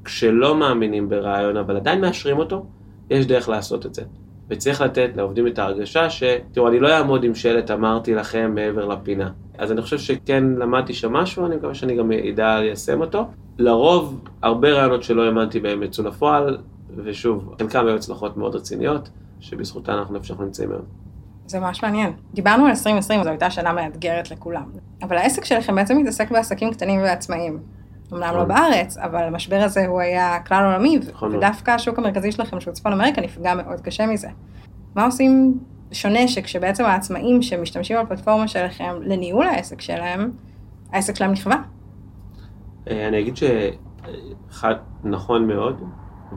כשלא 0.04 0.56
מאמינים 0.56 1.08
ברעיון, 1.08 1.56
אבל 1.56 1.76
עדיין 1.76 2.00
מאשרים 2.00 2.38
אותו, 2.38 2.66
יש 3.10 3.26
דרך 3.26 3.48
לעשות 3.48 3.86
את 3.86 3.94
זה. 3.94 4.02
וצריך 4.50 4.80
לתת 4.80 5.10
לעובדים 5.16 5.46
את 5.46 5.58
ההרגשה 5.58 6.10
ש... 6.10 6.22
תראו, 6.52 6.68
אני 6.68 6.80
לא 6.80 6.96
אעמוד 6.96 7.24
עם 7.24 7.34
שלט 7.34 7.70
אמרתי 7.70 8.14
לכם 8.14 8.52
מעבר 8.54 8.86
לפינה. 8.86 9.30
אז 9.58 9.72
אני 9.72 9.82
חושב 9.82 9.98
שכן 9.98 10.44
למדתי 10.44 10.94
שם 10.94 11.12
משהו, 11.12 11.46
אני 11.46 11.56
מקווה 11.56 11.74
שאני 11.74 11.96
גם 11.96 12.12
אדע 12.12 12.60
ליישם 12.60 13.00
אותו. 13.00 13.26
לרוב, 13.58 14.20
הרבה 14.42 14.72
רעיונות 14.72 15.02
שלא 15.02 15.22
האמנתי 15.24 15.60
בהם 15.60 15.82
יצאו 15.82 16.04
לפועל, 16.04 16.58
ושוב, 16.96 17.54
חלקם 17.58 17.86
היו 17.86 17.96
הצלחות 17.96 18.36
מאוד 18.36 18.54
רציניות, 18.54 19.10
שבזכותן 19.40 19.92
אנחנו 19.92 20.14
איפה 20.14 20.26
שאנחנו 20.26 20.44
נמצאים 20.44 20.70
היום. 20.70 20.82
זה 21.46 21.60
ממש 21.60 21.82
מעניין. 21.82 22.12
דיברנו 22.34 22.64
על 22.64 22.70
2020, 22.70 23.22
זו 23.22 23.30
הייתה 23.30 23.50
שנה 23.50 23.72
מאתגרת 23.72 24.30
לכולם. 24.30 24.64
אבל 25.02 25.16
העסק 25.16 25.44
שלכם 25.44 25.74
בעצם 25.74 25.98
מתעסק 25.98 26.30
בעסקים 26.30 26.72
קטנים 26.72 27.00
ועצמאיים. 27.00 27.58
אמנם 28.12 28.22
לא 28.22 28.28
נכון. 28.28 28.48
בארץ, 28.48 28.96
אבל 28.96 29.22
המשבר 29.22 29.60
הזה 29.64 29.86
הוא 29.86 30.00
היה 30.00 30.40
כלל 30.40 30.64
עולמי, 30.64 30.98
ודווקא 31.32 31.70
השוק 31.70 31.98
המרכזי 31.98 32.32
שלכם, 32.32 32.60
שהוא 32.60 32.74
צפון 32.74 32.92
אמריקה, 32.92 33.20
נפגע 33.20 33.54
מאוד 33.54 33.80
קשה 33.80 34.06
מזה. 34.06 34.28
מה 34.94 35.04
עושים 35.04 35.58
שונה 35.92 36.28
שכשבעצם 36.28 36.84
העצמאים 36.84 37.42
שמשתמשים 37.42 37.96
בפלטפורמה 38.02 38.48
שלכם 38.48 38.94
לניהול 39.02 39.46
העסק 39.46 39.80
שלהם, 39.80 40.30
העסק 40.92 41.16
שלהם 41.16 41.32
נכווה? 41.32 41.56
אה, 42.88 43.08
אני 43.08 43.20
אגיד 43.20 43.34
שאחד, 43.36 44.74
נכון 45.04 45.46
מאוד, 45.46 45.82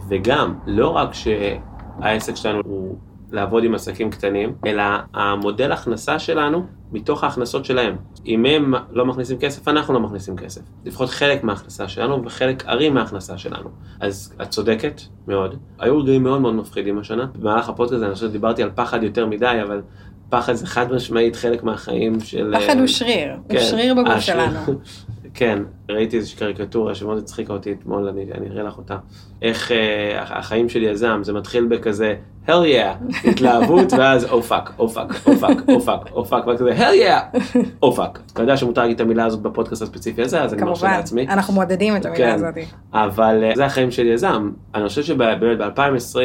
וגם, 0.08 0.54
לא 0.66 0.90
רק 0.90 1.10
שהעסק 1.14 2.36
שלנו 2.36 2.62
הוא 2.66 2.98
לעבוד 3.34 3.64
עם 3.64 3.76
עסקים 3.76 4.10
קטנים, 4.10 4.56
אלא 4.66 4.84
המודל 5.14 5.72
הכנסה 5.72 6.20
שלנו 6.20 6.66
מתוך 6.92 7.24
ההכנסות 7.24 7.66
שלהם. 7.66 7.96
אם 8.26 8.46
הם 8.46 8.74
לא 8.92 9.06
מכניסים 9.06 9.38
כסף, 9.38 9.68
אנחנו 9.68 9.94
לא 9.94 10.00
מכניסים 10.00 10.38
כסף. 10.38 10.62
לפחות 10.86 11.10
חלק 11.10 11.44
מההכנסה 11.44 11.88
שלנו 11.88 12.26
וחלק 12.26 12.66
ארי 12.68 12.90
מההכנסה 12.90 13.38
שלנו. 13.38 13.70
אז 14.00 14.34
את 14.42 14.50
צודקת 14.50 15.02
מאוד. 15.28 15.56
היו 15.80 16.00
רגעים 16.00 16.24
מאוד 16.24 16.42
מאוד 16.42 16.54
מפחידים 16.54 17.00
השנה. 17.00 17.26
במהלך 17.40 17.70
הפודקאסט 17.70 18.04
אני 18.04 18.14
חושב 18.14 18.28
שדיברתי 18.28 18.64
על 18.64 18.70
פחד 18.76 19.04
יותר 19.04 19.26
מדי, 19.26 19.60
אבל 19.64 19.82
פחד 20.30 20.54
זה 20.54 20.68
חד 20.68 20.92
משמעית 20.92 21.36
חלק 21.36 21.64
מהחיים 21.64 22.20
של... 22.20 22.54
פחד 22.60 22.78
הוא 22.78 22.88
שריר, 22.88 23.32
הוא 23.34 23.50
כן, 23.50 23.60
שריר 23.60 23.94
בגוף 23.94 24.10
השריר. 24.10 24.50
שלנו. 24.50 24.80
כן, 25.34 25.60
ראיתי 25.90 26.18
איזושהי 26.18 26.38
קריקטורה 26.38 26.96
שמאוד 26.96 27.18
הצחיקה 27.18 27.54
אותי 27.54 27.72
אתמול, 27.72 28.08
אני, 28.08 28.26
אני 28.34 28.50
אראה 28.50 28.64
לך 28.64 28.78
אותה. 28.78 28.98
איך 29.42 29.72
אה, 29.72 30.22
החיים 30.22 30.70
של 30.70 30.84
יזם, 30.84 31.20
זה 31.24 31.34
מתחיל 31.34 31.66
בכזה, 31.66 32.16
hell 32.48 32.50
yeah, 32.50 33.28
התלהבות, 33.30 33.94
ואז 33.98 34.26
oh 34.26 34.44
fuck, 34.44 34.70
oh 34.80 34.90
fuck, 34.90 35.28
oh 35.28 35.36
fuck, 35.36 35.58
oh 35.70 35.82
fuck, 35.82 36.12
oh 36.12 36.26
fuck, 36.26 36.48
ואז 36.48 36.60
כזה, 36.60 36.72
hell 36.78 36.94
yeah, 36.94 37.38
oh 37.82 37.92
fuck. 37.92 38.20
אתה 38.34 38.44
יודע 38.44 38.58
שמותר 38.58 38.82
להגיד 38.82 38.96
את 38.96 39.02
המילה 39.02 39.26
הזאת 39.26 39.42
בפודקאסט 39.42 39.82
הספציפי 39.82 40.22
הזה, 40.22 40.42
אז 40.44 40.54
אני 40.54 40.64
מרשה 40.64 40.82
כמובן, 40.82 40.98
לעצמי. 40.98 41.28
אנחנו 41.28 41.54
מעודדים 41.54 41.96
את 41.96 42.06
המילה 42.06 42.26
כן. 42.26 42.34
הזאת. 42.34 42.56
אבל 42.94 43.44
אה, 43.44 43.52
זה 43.56 43.66
החיים 43.66 43.92
של 43.92 44.08
יזם. 44.08 44.52
אני 44.76 44.88
חושב 44.88 45.04
שבאמת 45.04 45.58
ב-2020 45.58 46.18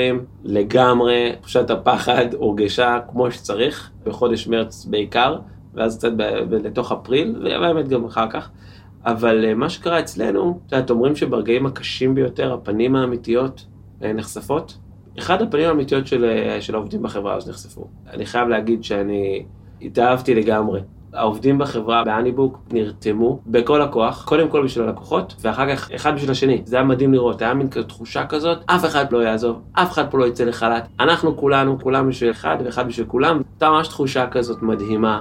לגמרי 0.45 1.33
תחושת 1.41 1.71
הפחד 1.71 2.27
הורגשה 2.35 2.99
כמו 3.11 3.31
שצריך, 3.31 3.91
בחודש 4.05 4.47
מרץ 4.47 4.85
בעיקר, 4.85 5.37
ואז 5.75 5.99
קצת 5.99 6.13
ב- 6.13 6.23
ב- 6.51 6.67
לתוך 6.67 6.93
אפריל, 6.93 7.37
ובאמת 7.41 7.89
גם 7.89 8.05
אחר 8.05 8.31
כך. 8.31 8.51
אבל 9.05 9.45
אה, 9.45 9.55
מה 9.55 9.69
שקרה 9.69 10.01
אצלנו, 10.01 10.61
את 10.67 10.73
יודעת, 10.73 10.91
אומרים 10.91 11.17
שברגעים 11.17 11.67
הקשים 11.67 12.15
ביותר, 12.15 12.53
הפנים 12.55 12.97
האמיתיות 12.97 13.67
אה, 14.03 14.13
נחשפות. 14.13 14.79
אחד 15.19 15.43
הפנים 15.43 15.69
האמיתיות 15.69 16.07
של, 16.07 16.25
אה, 16.25 16.61
של 16.61 16.75
העובדים 16.75 17.03
בחברה 17.03 17.37
אז 17.37 17.49
נחשפו. 17.49 17.89
אני 18.13 18.27
חייב 18.27 18.49
להגיד 18.49 18.85
שאני 18.85 19.45
התאהבתי 19.83 20.35
לגמרי. 20.35 20.81
העובדים 21.13 21.59
בחברה 21.59 22.05
באניבוק 22.05 22.59
נרתמו 22.73 23.41
בכל 23.47 23.83
הכוח, 23.83 24.25
קודם 24.25 24.49
כל 24.49 24.65
בשביל 24.65 24.87
הלקוחות, 24.87 25.35
ואחר 25.41 25.77
כך 25.77 25.91
אחד 25.91 26.15
בשביל 26.15 26.31
השני. 26.31 26.63
זה 26.65 26.77
היה 26.77 26.85
מדהים 26.85 27.13
לראות, 27.13 27.43
היה 27.43 27.55
מין 27.55 27.67
תחושה 27.67 28.27
כזאת, 28.27 28.59
אף 28.67 28.85
אחד 28.85 29.13
לא 29.13 29.19
יעזוב, 29.19 29.63
אף 29.73 29.93
אחד 29.93 30.11
פה 30.11 30.19
לא 30.19 30.27
יצא 30.27 30.45
לחל"ת. 30.45 30.89
אנחנו 31.01 31.37
כולנו, 31.37 31.79
כולם 31.81 32.09
בשביל 32.09 32.31
אחד 32.31 32.57
ואחד 32.65 32.89
בשביל 32.89 33.07
כולם. 33.07 33.43
הייתה 33.53 33.71
ממש 33.71 33.89
תחושה 33.89 34.27
כזאת 34.27 34.63
מדהימה. 34.63 35.21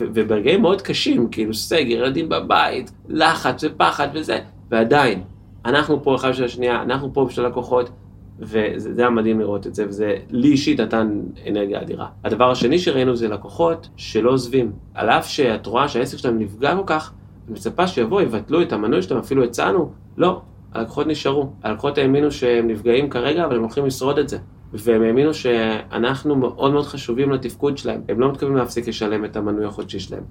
ו- 0.00 0.04
וברגעים 0.14 0.62
מאוד 0.62 0.82
קשים, 0.82 1.28
כאילו 1.28 1.54
סגר, 1.54 1.90
ילדים 1.90 2.28
בבית, 2.28 2.92
לחץ 3.08 3.64
ופחד 3.64 4.08
וזה, 4.14 4.38
ועדיין, 4.70 5.22
אנחנו 5.64 6.02
פה 6.02 6.14
אחד 6.14 6.30
בשביל 6.30 6.46
השנייה, 6.46 6.82
אנחנו 6.82 7.14
פה 7.14 7.24
בשביל 7.24 7.46
הלקוחות, 7.46 7.90
וזה 8.38 8.94
זה 8.94 9.00
היה 9.00 9.10
מדהים 9.10 9.40
לראות 9.40 9.66
את 9.66 9.74
זה, 9.74 9.84
וזה 9.88 10.16
לי 10.30 10.48
אישית 10.48 10.80
נתן 10.80 11.20
אנרגיה 11.48 11.82
אדירה. 11.82 12.06
הדבר 12.24 12.50
השני 12.50 12.78
שראינו 12.78 13.16
זה 13.16 13.28
לקוחות 13.28 13.88
שלא 13.96 14.30
עוזבים. 14.30 14.72
על 14.94 15.10
אף 15.10 15.28
שאת 15.28 15.66
רואה 15.66 15.88
שהעסק 15.88 16.18
שלהם 16.18 16.38
נפגע 16.38 16.76
כל 16.76 16.82
כך, 16.86 17.12
את 17.44 17.50
מצפה 17.50 17.86
שיבואו, 17.86 18.20
יבטלו 18.20 18.62
את 18.62 18.72
המנוי 18.72 19.02
שלהם, 19.02 19.20
אפילו 19.20 19.44
הצענו, 19.44 19.90
לא, 20.16 20.40
הלקוחות 20.74 21.06
נשארו. 21.06 21.50
הלקוחות 21.62 21.98
האמינו 21.98 22.30
שהם 22.30 22.68
נפגעים 22.68 23.10
כרגע, 23.10 23.44
אבל 23.44 23.56
הם 23.56 23.62
הולכים 23.62 23.86
לשרוד 23.86 24.18
את 24.18 24.28
זה. 24.28 24.38
והם 24.72 25.02
האמינו 25.02 25.34
שאנחנו 25.34 26.36
מאוד 26.36 26.72
מאוד 26.72 26.84
חשובים 26.84 27.30
לתפקוד 27.30 27.78
שלהם. 27.78 28.00
הם 28.08 28.20
לא 28.20 28.32
מתכוונים 28.32 28.56
להפסיק 28.56 28.88
לשלם 28.88 29.24
את 29.24 29.36
המנוי 29.36 29.64
החודשי 29.64 30.00
שלהם. 30.00 30.22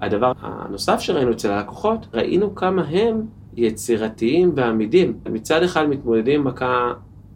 הדבר 0.00 0.32
הנוסף 0.40 1.00
שראינו 1.00 1.32
אצל 1.32 1.50
הלקוחות, 1.50 2.06
ראינו 2.14 2.54
כמה 2.54 2.82
הם 2.82 3.22
יצירתיים 3.56 4.52
ועמידים. 4.54 5.18
מצד 5.30 5.62
אחד 5.62 5.88
מתמודדים 5.88 6.44
מכה 6.44 6.92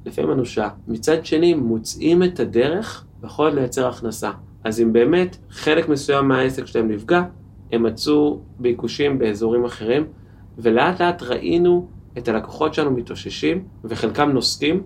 לפעמים 0.06 0.32
אנושה, 0.32 0.68
מצד 0.88 1.26
שני 1.26 1.54
מוצאים 1.54 2.22
את 2.22 2.40
הדרך 2.40 3.04
ויכולת 3.22 3.54
לייצר 3.54 3.88
הכנסה. 3.88 4.30
אז 4.64 4.80
אם 4.80 4.92
באמת 4.92 5.36
חלק 5.50 5.88
מסוים 5.88 6.28
מהעסק 6.28 6.66
שלהם 6.66 6.90
נפגע, 6.90 7.22
הם 7.72 7.82
מצאו 7.82 8.40
ביקושים 8.58 9.18
באזורים 9.18 9.64
אחרים, 9.64 10.04
ולאט 10.58 11.00
לאט 11.00 11.22
ראינו 11.22 11.88
את 12.18 12.28
הלקוחות 12.28 12.74
שלנו 12.74 12.90
מתאוששים, 12.90 13.64
וחלקם 13.84 14.30
נוסקים, 14.30 14.82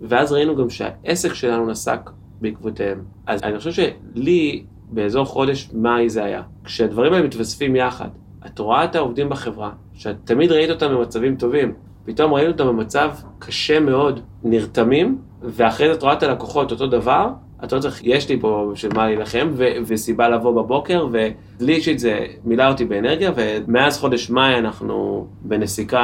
ואז 0.00 0.32
ראינו 0.32 0.56
גם 0.56 0.70
שהעסק 0.70 1.34
שלנו 1.34 1.66
נסק 1.66 2.10
בעקבותיהם. 2.40 3.04
אז 3.26 3.42
אני 3.42 3.58
חושב 3.58 3.72
שלי, 3.72 4.64
באזור 4.90 5.24
חודש 5.24 5.70
מאי 5.74 6.08
זה 6.08 6.24
היה, 6.24 6.42
כשהדברים 6.64 7.12
האלה 7.12 7.26
מתווספים 7.26 7.76
יחד, 7.76 8.08
את 8.46 8.58
רואה 8.58 8.84
את 8.84 8.94
העובדים 8.94 9.28
בחברה, 9.28 9.70
שאת 9.94 10.16
תמיד 10.24 10.52
ראית 10.52 10.70
אותם 10.70 10.88
במצבים 10.88 11.36
טובים, 11.36 11.74
פתאום 12.04 12.34
ראינו 12.34 12.52
אותם 12.52 12.66
במצב 12.66 13.10
קשה 13.38 13.80
מאוד, 13.80 14.20
נרתמים, 14.42 15.18
ואחרי 15.42 15.88
זה 15.88 15.94
את 15.94 16.02
רואה 16.02 16.12
את 16.12 16.22
הלקוחות 16.22 16.70
אותו 16.70 16.86
דבר, 16.86 17.28
את 17.64 17.72
לא 17.72 17.78
צריך, 17.78 18.00
יש 18.04 18.28
לי 18.28 18.40
פה 18.40 18.70
בשביל 18.72 18.94
מה 18.94 19.06
להילחם, 19.06 19.50
ו- 19.52 19.64
וסיבה 19.86 20.28
לבוא 20.28 20.62
בבוקר, 20.62 21.06
ולי 21.12 21.74
אישית 21.74 21.98
זה 21.98 22.26
מילא 22.44 22.68
אותי 22.68 22.84
באנרגיה, 22.84 23.32
ומאז 23.36 23.98
חודש 23.98 24.30
מאי 24.30 24.58
אנחנו 24.58 25.26
בנסיקה 25.42 26.02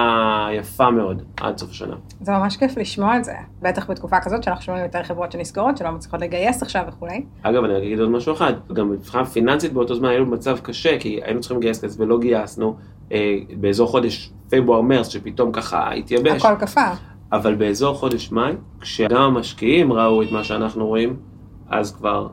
יפה 0.52 0.90
מאוד, 0.90 1.22
עד 1.40 1.58
סוף 1.58 1.70
השנה. 1.70 1.94
זה 2.20 2.32
ממש 2.32 2.56
כיף 2.56 2.76
לשמוע 2.76 3.16
את 3.16 3.24
זה, 3.24 3.32
בטח 3.62 3.90
בתקופה 3.90 4.16
כזאת 4.20 4.42
שאנחנו 4.42 4.64
שומעים 4.64 4.84
יותר 4.84 5.02
חברות 5.02 5.32
שנסגרות, 5.32 5.76
שלא 5.76 5.90
מצליחות 5.90 6.20
לגייס 6.20 6.62
עכשיו 6.62 6.82
וכולי. 6.88 7.24
אגב, 7.42 7.64
אני 7.64 7.78
אגיד 7.78 8.00
עוד 8.00 8.10
משהו 8.10 8.32
אחד, 8.32 8.52
גם 8.72 8.90
מבחינה 8.90 9.24
פיננסית 9.24 9.72
באותו 9.72 9.94
זמן 9.94 10.08
היינו 10.08 10.26
במצב 10.26 10.58
קשה, 10.62 10.98
כי 10.98 11.20
היינו 11.24 11.40
צריכים 11.40 11.58
לגייס 11.58 11.84
כסף 11.84 12.00
ולא 12.00 12.18
גייסנו, 12.18 12.76
אה, 13.12 13.34
באזור 13.60 13.88
חודש 13.88 14.32
פברואר-מרס, 14.50 15.08
שפתאום 15.08 15.52
ככה 15.52 15.92
התייבש. 15.92 16.44
הכל 16.44 16.54
קפא. 16.58 16.92
אבל 17.32 17.54
באזור 17.54 17.94
חודש 17.94 18.32
מאי, 18.32 18.52
כשגם 18.80 19.22
המשקיעים 19.22 19.92
ראו 19.92 20.22
את 20.22 20.32
מה 20.32 20.44
שאנחנו 20.44 20.86
רואים, 20.86 21.16
אז 21.68 21.96
כבר 21.96 22.28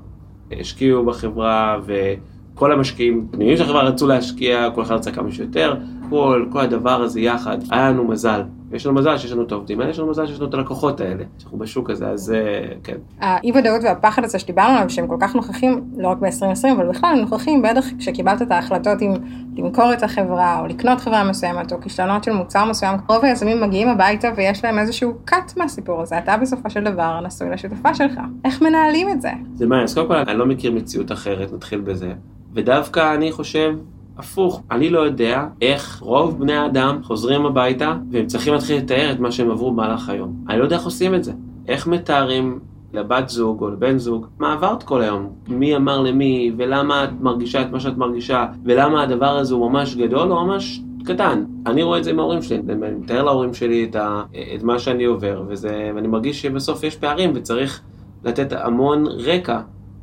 השקיעו 0.59 1.05
בחברה, 1.05 1.79
וכל 1.85 2.71
המשקיעים 2.71 3.27
פנימיים 3.31 3.57
של 3.57 3.63
החברה 3.63 3.83
רצו 3.83 4.07
להשקיע, 4.07 4.69
כל 4.75 4.81
אחד 4.81 4.95
רצה 4.95 5.11
כמה 5.11 5.31
שיותר, 5.31 5.75
כל, 6.09 6.45
כל 6.51 6.59
הדבר 6.59 7.01
הזה 7.01 7.19
יחד, 7.19 7.57
היה 7.69 7.89
לנו 7.89 8.03
מזל. 8.03 8.41
יש 8.71 8.85
לנו 8.85 8.95
מזל 8.95 9.17
שיש 9.17 9.31
לנו 9.31 9.43
את 9.43 9.51
העובדים 9.51 9.79
האלה, 9.79 9.91
יש 9.91 9.99
לנו 9.99 10.09
מזל 10.09 10.27
שיש 10.27 10.39
לנו 10.39 10.49
את 10.49 10.53
הלקוחות 10.53 11.01
האלה, 11.01 11.23
שאנחנו 11.37 11.57
בשוק 11.57 11.89
הזה, 11.89 12.07
אז 12.07 12.31
אה, 12.31 12.75
כן. 12.83 12.97
האי 13.21 13.51
ודאות 13.51 13.81
והפחד 13.83 14.23
הזה 14.23 14.39
שדיברנו 14.39 14.77
עליו, 14.77 14.89
שהם 14.89 15.07
כל 15.07 15.17
כך 15.19 15.35
נוכחים, 15.35 15.83
לא 15.97 16.07
רק 16.07 16.17
ב-2020, 16.17 16.71
אבל 16.75 16.89
בכלל 16.89 17.09
הם 17.13 17.19
נוכחים 17.19 17.61
בטח 17.61 17.85
כשקיבלת 17.99 18.41
את 18.41 18.51
ההחלטות 18.51 19.01
אם 19.01 19.13
למכור 19.57 19.93
את 19.93 20.03
החברה, 20.03 20.59
או 20.59 20.67
לקנות 20.67 21.01
חברה 21.01 21.23
מסוימת, 21.23 21.73
או 21.73 21.81
כישלונות 21.81 22.23
של 22.23 22.31
מוצר 22.31 22.65
מסוים, 22.65 22.95
רוב 23.09 23.25
היזמים 23.25 23.61
מגיעים 23.61 23.87
הביתה 23.87 24.27
ויש 24.35 24.65
להם 24.65 24.79
איזשהו 24.79 25.13
cut 25.29 25.53
מהסיפור 25.57 26.01
הזה, 26.01 26.17
אתה 26.17 26.37
בסופו 26.37 26.69
של 26.69 26.83
דבר 26.83 27.19
נשוי 27.21 27.49
לשותפה 27.49 27.93
שלך. 27.93 28.19
איך 28.45 28.61
מנהלים 28.61 29.09
את 29.09 29.21
זה? 29.21 29.31
זה 29.55 29.65
מעניין, 29.65 29.83
אז 29.83 29.93
קודם 29.93 30.07
כל 30.07 30.15
אני 30.15 30.39
לא 30.39 30.45
מכיר 30.45 30.71
מציאות 30.71 31.11
אחרת, 31.11 31.53
נתחיל 31.53 31.81
בזה. 31.81 32.13
ודווקא 32.53 33.13
אני 33.13 33.31
חושב 33.31 33.75
הפוך, 34.19 34.63
אני 34.71 34.89
לא 34.89 34.99
יודע 34.99 35.47
איך 35.61 35.99
רוב 36.01 36.39
בני 36.39 36.53
האדם 36.53 36.99
חוזרים 37.03 37.45
הביתה 37.45 37.95
והם 38.11 38.27
צריכים 38.27 38.53
להתחיל 38.53 38.77
לתאר 38.77 39.11
את 39.11 39.19
מה 39.19 39.31
שהם 39.31 39.51
עברו 39.51 39.71
במהלך 39.71 40.09
היום. 40.09 40.33
אני 40.49 40.59
לא 40.59 40.63
יודע 40.63 40.75
איך 40.75 40.85
עושים 40.85 41.15
את 41.15 41.23
זה. 41.23 41.33
איך 41.67 41.87
מתארים 41.87 42.59
לבת 42.93 43.29
זוג 43.29 43.61
או 43.61 43.69
לבן 43.69 43.97
זוג 43.97 44.27
מה 44.39 44.53
עברת 44.53 44.83
כל 44.83 45.01
היום? 45.01 45.29
מי 45.47 45.75
אמר 45.75 46.01
למי 46.01 46.51
ולמה 46.57 47.03
את 47.03 47.09
מרגישה 47.21 47.61
את 47.61 47.71
מה 47.71 47.79
שאת 47.79 47.97
מרגישה 47.97 48.45
ולמה 48.63 49.03
הדבר 49.03 49.37
הזה 49.37 49.53
הוא 49.53 49.71
ממש 49.71 49.95
גדול 49.95 50.31
או 50.31 50.45
ממש 50.45 50.81
קטן. 51.05 51.43
אני 51.65 51.83
רואה 51.83 51.97
את 51.97 52.03
זה 52.03 52.09
עם 52.09 52.19
ההורים 52.19 52.41
שלי, 52.41 52.57
אני 52.69 52.95
מתאר 52.95 53.23
להורים 53.23 53.53
שלי 53.53 53.87
את, 53.89 53.95
ה, 53.95 54.23
את 54.55 54.63
מה 54.63 54.79
שאני 54.79 55.05
עובר 55.05 55.43
וזה, 55.47 55.91
ואני 55.95 56.07
מרגיש 56.07 56.41
שבסוף 56.41 56.83
יש 56.83 56.95
פערים 56.95 57.31
וצריך 57.35 57.81
לתת 58.23 58.53
המון 58.53 59.05
רקע 59.07 59.59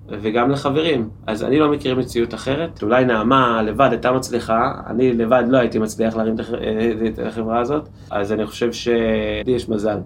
וגם 0.09 0.51
לחברים. 0.51 1.09
אז 1.27 1.45
אני 1.45 1.59
לא 1.59 1.73
מכיר 1.73 1.95
מציאות 1.95 2.35
אחרת. 2.35 2.83
אולי 2.83 3.05
נעמה 3.05 3.63
לבד 3.63 3.89
הייתה 3.91 4.13
מצליחה, 4.13 4.73
אני 4.87 5.13
לבד 5.13 5.45
לא 5.49 5.59
הייתי 5.59 5.79
מצליח 5.79 6.17
להרים 6.17 6.35
את 6.35 6.41
את 7.15 7.19
החברה 7.27 7.61
הזאת, 7.61 7.89
אז 8.11 8.33
אני 8.33 8.47
חושב 8.47 8.73
שלי 8.73 9.43
יש 9.47 9.69
מזל. 9.69 9.99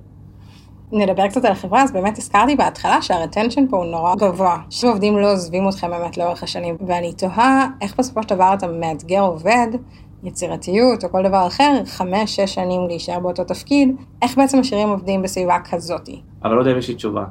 נדבר 0.92 1.28
קצת 1.28 1.44
על 1.44 1.52
החברה, 1.52 1.82
אז 1.82 1.92
באמת 1.92 2.18
הזכרתי 2.18 2.56
בהתחלה 2.56 3.02
שהרטנשן 3.02 3.66
פה 3.70 3.76
הוא 3.76 3.86
נורא 3.86 4.14
גבוה. 4.14 4.56
שעובדים 4.70 5.18
לא 5.18 5.32
עוזבים 5.32 5.68
אתכם 5.68 5.90
באמת 5.90 6.18
לאורך 6.18 6.42
השנים, 6.42 6.76
ואני 6.86 7.12
תוהה 7.12 7.66
איך 7.80 7.98
בסופו 7.98 8.22
של 8.22 8.28
דבר 8.28 8.54
אתה 8.54 8.66
מאתגר 8.66 9.20
עובד, 9.20 9.66
יצירתיות 10.22 11.04
או 11.04 11.10
כל 11.10 11.22
דבר 11.22 11.46
אחר, 11.46 11.82
חמש, 11.86 12.36
שש 12.36 12.54
שנים 12.54 12.86
להישאר 12.88 13.20
באותו 13.20 13.44
תפקיד, 13.44 13.96
איך 14.22 14.36
בעצם 14.36 14.60
משאירים 14.60 14.88
עובדים 14.88 15.22
בסביבה 15.22 15.56
כזאתי? 15.70 16.22
אבל 16.44 16.54
לא 16.54 16.60
יודע 16.60 16.72
אם 16.72 16.78
יש 16.78 16.88
לי 16.88 16.94
תשובה. 16.94 17.24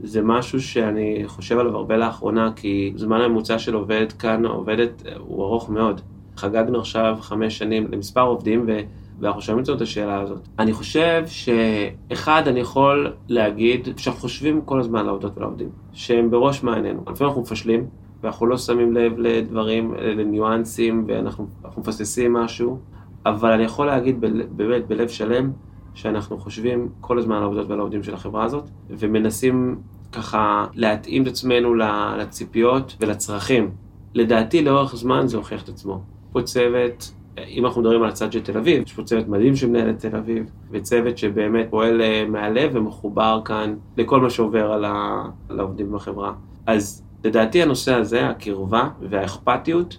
זה 0.00 0.22
משהו 0.22 0.62
שאני 0.62 1.22
חושב 1.26 1.58
עליו 1.58 1.76
הרבה 1.76 1.96
לאחרונה, 1.96 2.52
כי 2.56 2.92
זמן 2.96 3.20
הממוצע 3.20 3.58
של 3.58 3.74
עובד 3.74 4.12
כאן, 4.18 4.46
עובדת, 4.46 5.02
הוא 5.18 5.44
ארוך 5.44 5.70
מאוד. 5.70 6.00
חגגנו 6.36 6.78
עכשיו 6.78 7.16
חמש 7.20 7.58
שנים 7.58 7.88
למספר 7.92 8.20
עובדים, 8.20 8.64
ו... 8.66 8.78
ואנחנו 9.20 9.42
שומעים 9.42 9.64
את 9.74 9.80
השאלה 9.80 10.20
הזאת. 10.20 10.48
אני 10.58 10.72
חושב 10.72 11.24
שאחד, 11.26 12.42
אני 12.48 12.60
יכול 12.60 13.12
להגיד 13.28 13.88
שאנחנו 13.96 14.20
חושבים 14.20 14.60
כל 14.64 14.80
הזמן 14.80 14.98
על 14.98 15.08
העובדות 15.08 15.38
ולעובדים, 15.38 15.68
שהם 15.92 16.30
בראש 16.30 16.62
מעיינינו. 16.62 17.00
לפעמים 17.00 17.28
אנחנו 17.28 17.42
מפשלים, 17.42 17.86
ואנחנו 18.22 18.46
לא 18.46 18.58
שמים 18.58 18.92
לב 18.92 19.18
לדברים, 19.18 19.94
לניואנסים, 19.94 21.04
ואנחנו 21.08 21.46
אנחנו 21.64 21.82
מפספסים 21.82 22.32
משהו, 22.32 22.78
אבל 23.26 23.52
אני 23.52 23.62
יכול 23.62 23.86
להגיד 23.86 24.24
באמת 24.50 24.86
בלב 24.86 25.08
שלם, 25.08 25.50
שאנחנו 25.96 26.38
חושבים 26.38 26.88
כל 27.00 27.18
הזמן 27.18 27.36
על 27.36 27.42
העובדות 27.42 27.68
ועל 27.68 27.78
העובדים 27.78 28.02
של 28.02 28.14
החברה 28.14 28.44
הזאת, 28.44 28.64
ומנסים 28.90 29.76
ככה 30.12 30.66
להתאים 30.74 31.22
את 31.22 31.26
עצמנו 31.26 31.74
לציפיות 32.18 32.96
ולצרכים. 33.00 33.70
לדעתי 34.14 34.62
לאורך 34.62 34.96
זמן 34.96 35.26
זה 35.26 35.36
הוכיח 35.36 35.62
את 35.62 35.68
עצמו. 35.68 36.00
פה 36.32 36.42
צוות, 36.42 37.12
אם 37.48 37.66
אנחנו 37.66 37.80
מדברים 37.80 38.02
על 38.02 38.08
הצד 38.08 38.32
של 38.32 38.40
תל 38.40 38.58
אביב, 38.58 38.82
יש 38.82 38.92
פה 38.92 39.02
צוות 39.02 39.28
מדהים 39.28 39.56
שמנהל 39.56 39.90
את 39.90 39.98
תל 39.98 40.16
אביב, 40.16 40.44
וצוות 40.70 41.18
שבאמת 41.18 41.66
פועל 41.70 42.00
אה, 42.00 42.24
מהלב 42.28 42.70
ומחובר 42.74 43.40
כאן 43.44 43.74
לכל 43.96 44.20
מה 44.20 44.30
שעובר 44.30 44.72
על, 44.72 44.84
ה... 44.84 45.24
על 45.48 45.60
העובדים 45.60 45.92
בחברה. 45.92 46.32
אז 46.66 47.02
לדעתי 47.24 47.62
הנושא 47.62 47.94
הזה, 47.94 48.28
הקרבה 48.28 48.88
והאכפתיות, 49.00 49.98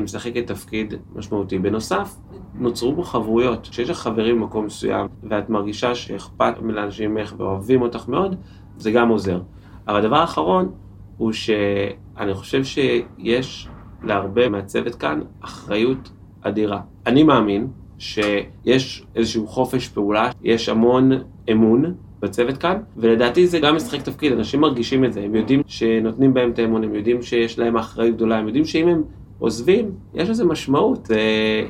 משחקת 0.00 0.46
תפקיד 0.46 0.94
משמעותי. 1.14 1.58
בנוסף, 1.58 2.16
נוצרו 2.54 2.92
בו 2.92 3.02
חברויות. 3.02 3.68
כשיש 3.68 3.90
לך 3.90 3.98
חברים 3.98 4.40
במקום 4.40 4.64
מסוים, 4.64 5.06
ואת 5.22 5.50
מרגישה 5.50 5.94
שאכפת 5.94 6.54
לאנשים 6.62 7.14
ממך 7.14 7.34
ואוהבים 7.36 7.82
אותך 7.82 8.08
מאוד, 8.08 8.36
זה 8.76 8.90
גם 8.90 9.08
עוזר. 9.08 9.40
אבל 9.88 9.96
הדבר 9.96 10.16
האחרון, 10.16 10.72
הוא 11.16 11.32
שאני 11.32 12.34
חושב 12.34 12.64
שיש 12.64 13.68
להרבה 14.02 14.48
מהצוות 14.48 14.94
כאן 14.94 15.20
אחריות 15.40 16.10
אדירה. 16.42 16.80
אני 17.06 17.22
מאמין 17.22 17.66
שיש 17.98 19.06
איזשהו 19.14 19.46
חופש 19.46 19.88
פעולה, 19.88 20.30
יש 20.42 20.68
המון 20.68 21.10
אמון 21.52 21.94
בצוות 22.20 22.56
כאן, 22.56 22.76
ולדעתי 22.96 23.46
זה 23.46 23.58
גם 23.60 23.76
משחק 23.76 24.02
תפקיד, 24.02 24.32
אנשים 24.32 24.60
מרגישים 24.60 25.04
את 25.04 25.12
זה, 25.12 25.20
הם 25.22 25.34
יודעים 25.34 25.62
שנותנים 25.66 26.34
בהם 26.34 26.50
את 26.50 26.58
האמון, 26.58 26.84
הם 26.84 26.94
יודעים 26.94 27.22
שיש 27.22 27.58
להם 27.58 27.76
אחריות 27.76 28.16
גדולה, 28.16 28.38
הם 28.38 28.46
יודעים 28.46 28.64
שאם 28.64 28.88
הם 28.88 29.02
עוזבים, 29.38 29.90
יש 30.14 30.28
לזה 30.28 30.44
משמעות, 30.44 31.06
זה 31.06 31.20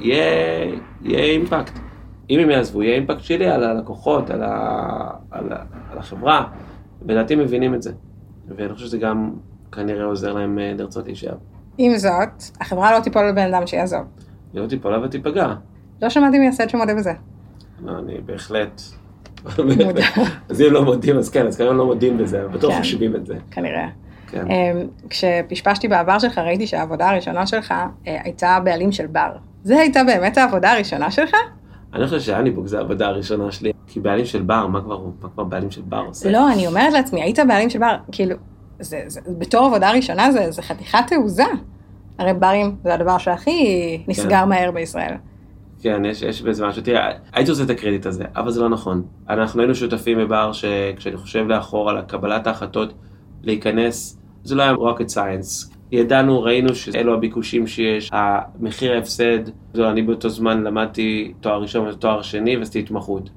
יהיה, 0.01 0.25
יהיה 1.03 1.25
אימפקט. 1.25 1.79
אם 2.31 2.41
הם 2.41 2.51
יעזבו, 2.51 2.83
יהיה 2.83 2.95
אימפקט 2.95 3.21
שלי 3.21 3.47
על 3.47 3.65
הלקוחות, 3.65 4.31
על, 4.31 4.43
ה, 4.43 5.11
על, 5.31 5.53
ה, 5.53 5.57
על 5.93 5.99
החברה, 5.99 6.45
ולדעתי 7.03 7.35
מבינים 7.35 7.75
את 7.75 7.83
זה. 7.83 7.93
ואני 8.57 8.75
חושב 8.75 8.87
שזה 8.87 8.99
גם 8.99 9.31
כנראה 9.73 10.05
עוזר 10.05 10.33
להם 10.33 10.59
אה, 10.59 10.73
לרצות 10.79 11.07
להישאר. 11.07 11.35
עם 11.79 11.97
זאת, 11.97 12.43
החברה 12.61 12.99
לא 12.99 13.01
תיפול 13.01 13.29
לבן 13.29 13.55
אדם 13.55 13.67
שיעזוב. 13.67 14.01
היא 14.53 14.61
לא 14.63 14.67
תיפול 14.67 14.95
אבל 14.95 15.09
תיפגע. 15.09 15.55
לא 16.03 16.09
שמעתי 16.09 16.39
מייסד 16.39 16.69
שמודה 16.69 16.95
בזה. 16.95 17.13
לא, 17.85 17.99
אני 17.99 18.21
בהחלט... 18.27 18.81
אז 20.49 20.61
אם 20.63 20.73
לא 20.73 20.85
מודים, 20.85 21.17
אז 21.17 21.31
כן, 21.31 21.47
אז 21.47 21.57
כנראה 21.57 21.73
לא 21.73 21.87
מודים 21.87 22.19
בזה, 22.19 22.45
אבל 22.45 22.59
בטוח 22.59 22.73
כן, 22.73 22.79
חושבים 22.79 23.17
את 23.17 23.27
זה. 23.27 23.35
כנראה. 23.51 23.89
כן. 24.31 24.51
אמ, 24.51 24.87
כשפשפשתי 25.11 25.89
בעבר 25.89 26.19
שלך, 26.19 26.39
ראיתי 26.39 26.67
שהעבודה 26.67 27.11
הראשונה 27.11 27.47
שלך 27.47 27.73
אה, 27.73 27.87
הייתה 28.25 28.59
בעלים 28.65 28.93
של 28.93 29.07
בר. 29.07 29.31
זה 29.63 29.79
הייתה 29.79 30.05
באמת 30.05 30.39
העבודה 30.39 30.73
הראשונה 30.73 31.11
שלך? 31.11 31.35
אני 31.95 32.05
חושב 32.05 32.21
שאניבוק 32.21 32.67
זה 32.67 32.79
העבודה 32.79 33.07
הראשונה 33.07 33.53
שלי, 33.53 33.73
כי 33.87 34.01
בעלים 34.01 34.25
של 34.25 34.43
בר, 34.43 34.67
מה 34.67 34.81
כבר, 34.81 35.01
מה 35.23 35.29
כבר 35.29 35.45
בעלים 35.45 35.71
של 35.71 35.83
בר 35.83 36.05
עושה? 36.07 36.31
לא, 36.31 36.53
אני 36.53 36.67
אומרת 36.67 36.93
לעצמי, 36.93 37.23
היית 37.23 37.39
בעלים 37.49 37.71
של 37.71 37.79
בר, 37.79 37.97
כאילו, 38.13 38.37
זה, 38.81 39.03
זה, 39.07 39.21
בתור 39.39 39.67
עבודה 39.67 39.91
ראשונה 39.91 40.33
זה, 40.33 40.51
זה 40.51 40.63
חתיכת 40.63 40.99
תעוזה. 41.07 41.45
הרי 42.19 42.35
ברים 42.35 42.77
זה 42.85 42.95
הדבר 42.95 43.19
שהכי 43.19 44.03
נסגר 44.09 44.29
כן. 44.29 44.49
מהר 44.49 44.71
בישראל. 44.71 45.15
כן, 45.83 46.05
יש, 46.05 46.23
יש 46.23 46.43
בזה 46.43 46.67
משהו. 46.67 46.83
תראה, 46.83 47.11
הייתי 47.33 47.51
רוצה 47.51 47.63
את 47.63 47.71
הקרדיט 47.71 48.07
הזה, 48.07 48.25
אבל 48.37 48.51
זה 48.51 48.61
לא 48.61 48.69
נכון. 48.69 49.03
אנחנו 49.29 49.61
היינו 49.61 49.75
שותפים 49.75 50.19
בבר 50.19 50.53
שכשאני 50.53 51.17
חושב 51.17 51.45
לאחור 51.49 51.91
על 51.91 52.03
קבלת 52.03 52.47
ההחלטות 52.47 52.95
להיכנס, 53.43 54.19
זה 54.45 54.55
לא 54.55 54.63
היה 54.63 54.75
rocket 54.75 55.15
science. 55.15 55.75
ידענו, 55.93 56.43
ראינו 56.43 56.75
שאלו 56.75 57.15
הביקושים 57.15 57.67
שיש, 57.67 58.11
המחיר 58.13 58.93
ההפסד, 58.93 59.39
זו, 59.75 59.91
אני 59.91 60.03
באותו 60.03 60.29
זמן 60.29 60.63
למדתי 60.63 61.33
תואר 61.41 61.63
ראשון 61.63 61.89
ותואר 61.89 62.23
שני 62.23 62.57
ועשיתי 62.57 62.79
התמחות. 62.79 63.31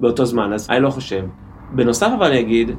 באותו 0.00 0.24
זמן, 0.24 0.52
אז 0.52 0.70
אני 0.70 0.80
לא 0.80 0.90
חושב. 0.90 1.24
בנוסף 1.72 2.10
אבל 2.18 2.26
אני 2.26 2.40
אגיד, 2.40 2.70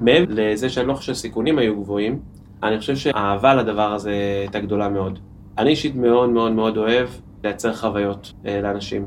מעבר 0.00 0.24
לזה 0.28 0.68
שאני 0.68 0.88
לא 0.88 0.94
חושב 0.94 1.06
שהסיכונים 1.06 1.58
היו 1.58 1.80
גבוהים, 1.80 2.18
אני 2.62 2.78
חושב 2.78 2.96
שהאהבה 2.96 3.54
לדבר 3.54 3.92
הזה 3.92 4.12
הייתה 4.40 4.60
גדולה 4.60 4.88
מאוד. 4.88 5.18
אני 5.58 5.70
אישית 5.70 5.96
מאוד 5.96 6.30
מאוד 6.30 6.52
מאוד 6.52 6.76
אוהב 6.76 7.08
לייצר 7.44 7.74
חוויות 7.74 8.32
אה, 8.46 8.60
לאנשים. 8.60 9.06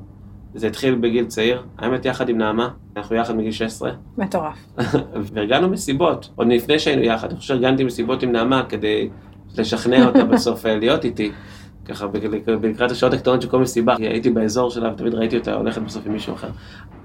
זה 0.54 0.68
התחיל 0.68 0.96
בגיל 0.96 1.26
צעיר, 1.26 1.64
האמת 1.78 2.06
יחד 2.06 2.30
עם 2.30 2.38
נעמה, 2.38 2.70
אנחנו 2.98 3.16
יחד 3.16 3.36
מגיל 3.36 3.52
16. 3.52 3.92
מטורף. 4.18 4.58
וארגנו 5.34 5.70
מסיבות, 5.70 6.30
עוד 6.36 6.48
לפני 6.48 6.80
שהיינו 6.80 7.02
יחד, 7.02 7.30
אני 7.30 7.40
חושב 7.40 7.54
שארגנתי 7.54 7.84
מסיבות 7.84 8.24
עם 8.24 8.32
נעמה 8.32 8.64
כדי 8.70 9.10
לשכנע 9.58 10.06
אותה 10.06 10.24
בסוף 10.34 10.66
אה, 10.66 10.76
להיות 10.76 11.06
איתי. 11.06 11.32
ככה 11.86 12.08
לקראת 12.64 12.92
השעות 12.92 13.14
הקטנות 13.14 13.42
של 13.42 13.50
כל 13.50 13.60
מסיבה, 13.60 13.96
הייתי 13.98 14.30
באזור 14.30 14.70
שלה 14.70 14.94
ותמיד 14.94 15.16
ראיתי 15.16 15.38
אותה 15.38 15.54
הולכת 15.54 15.82
בסוף 15.82 16.06
עם 16.06 16.14
מישהו 16.14 16.34
אחר. 16.34 16.50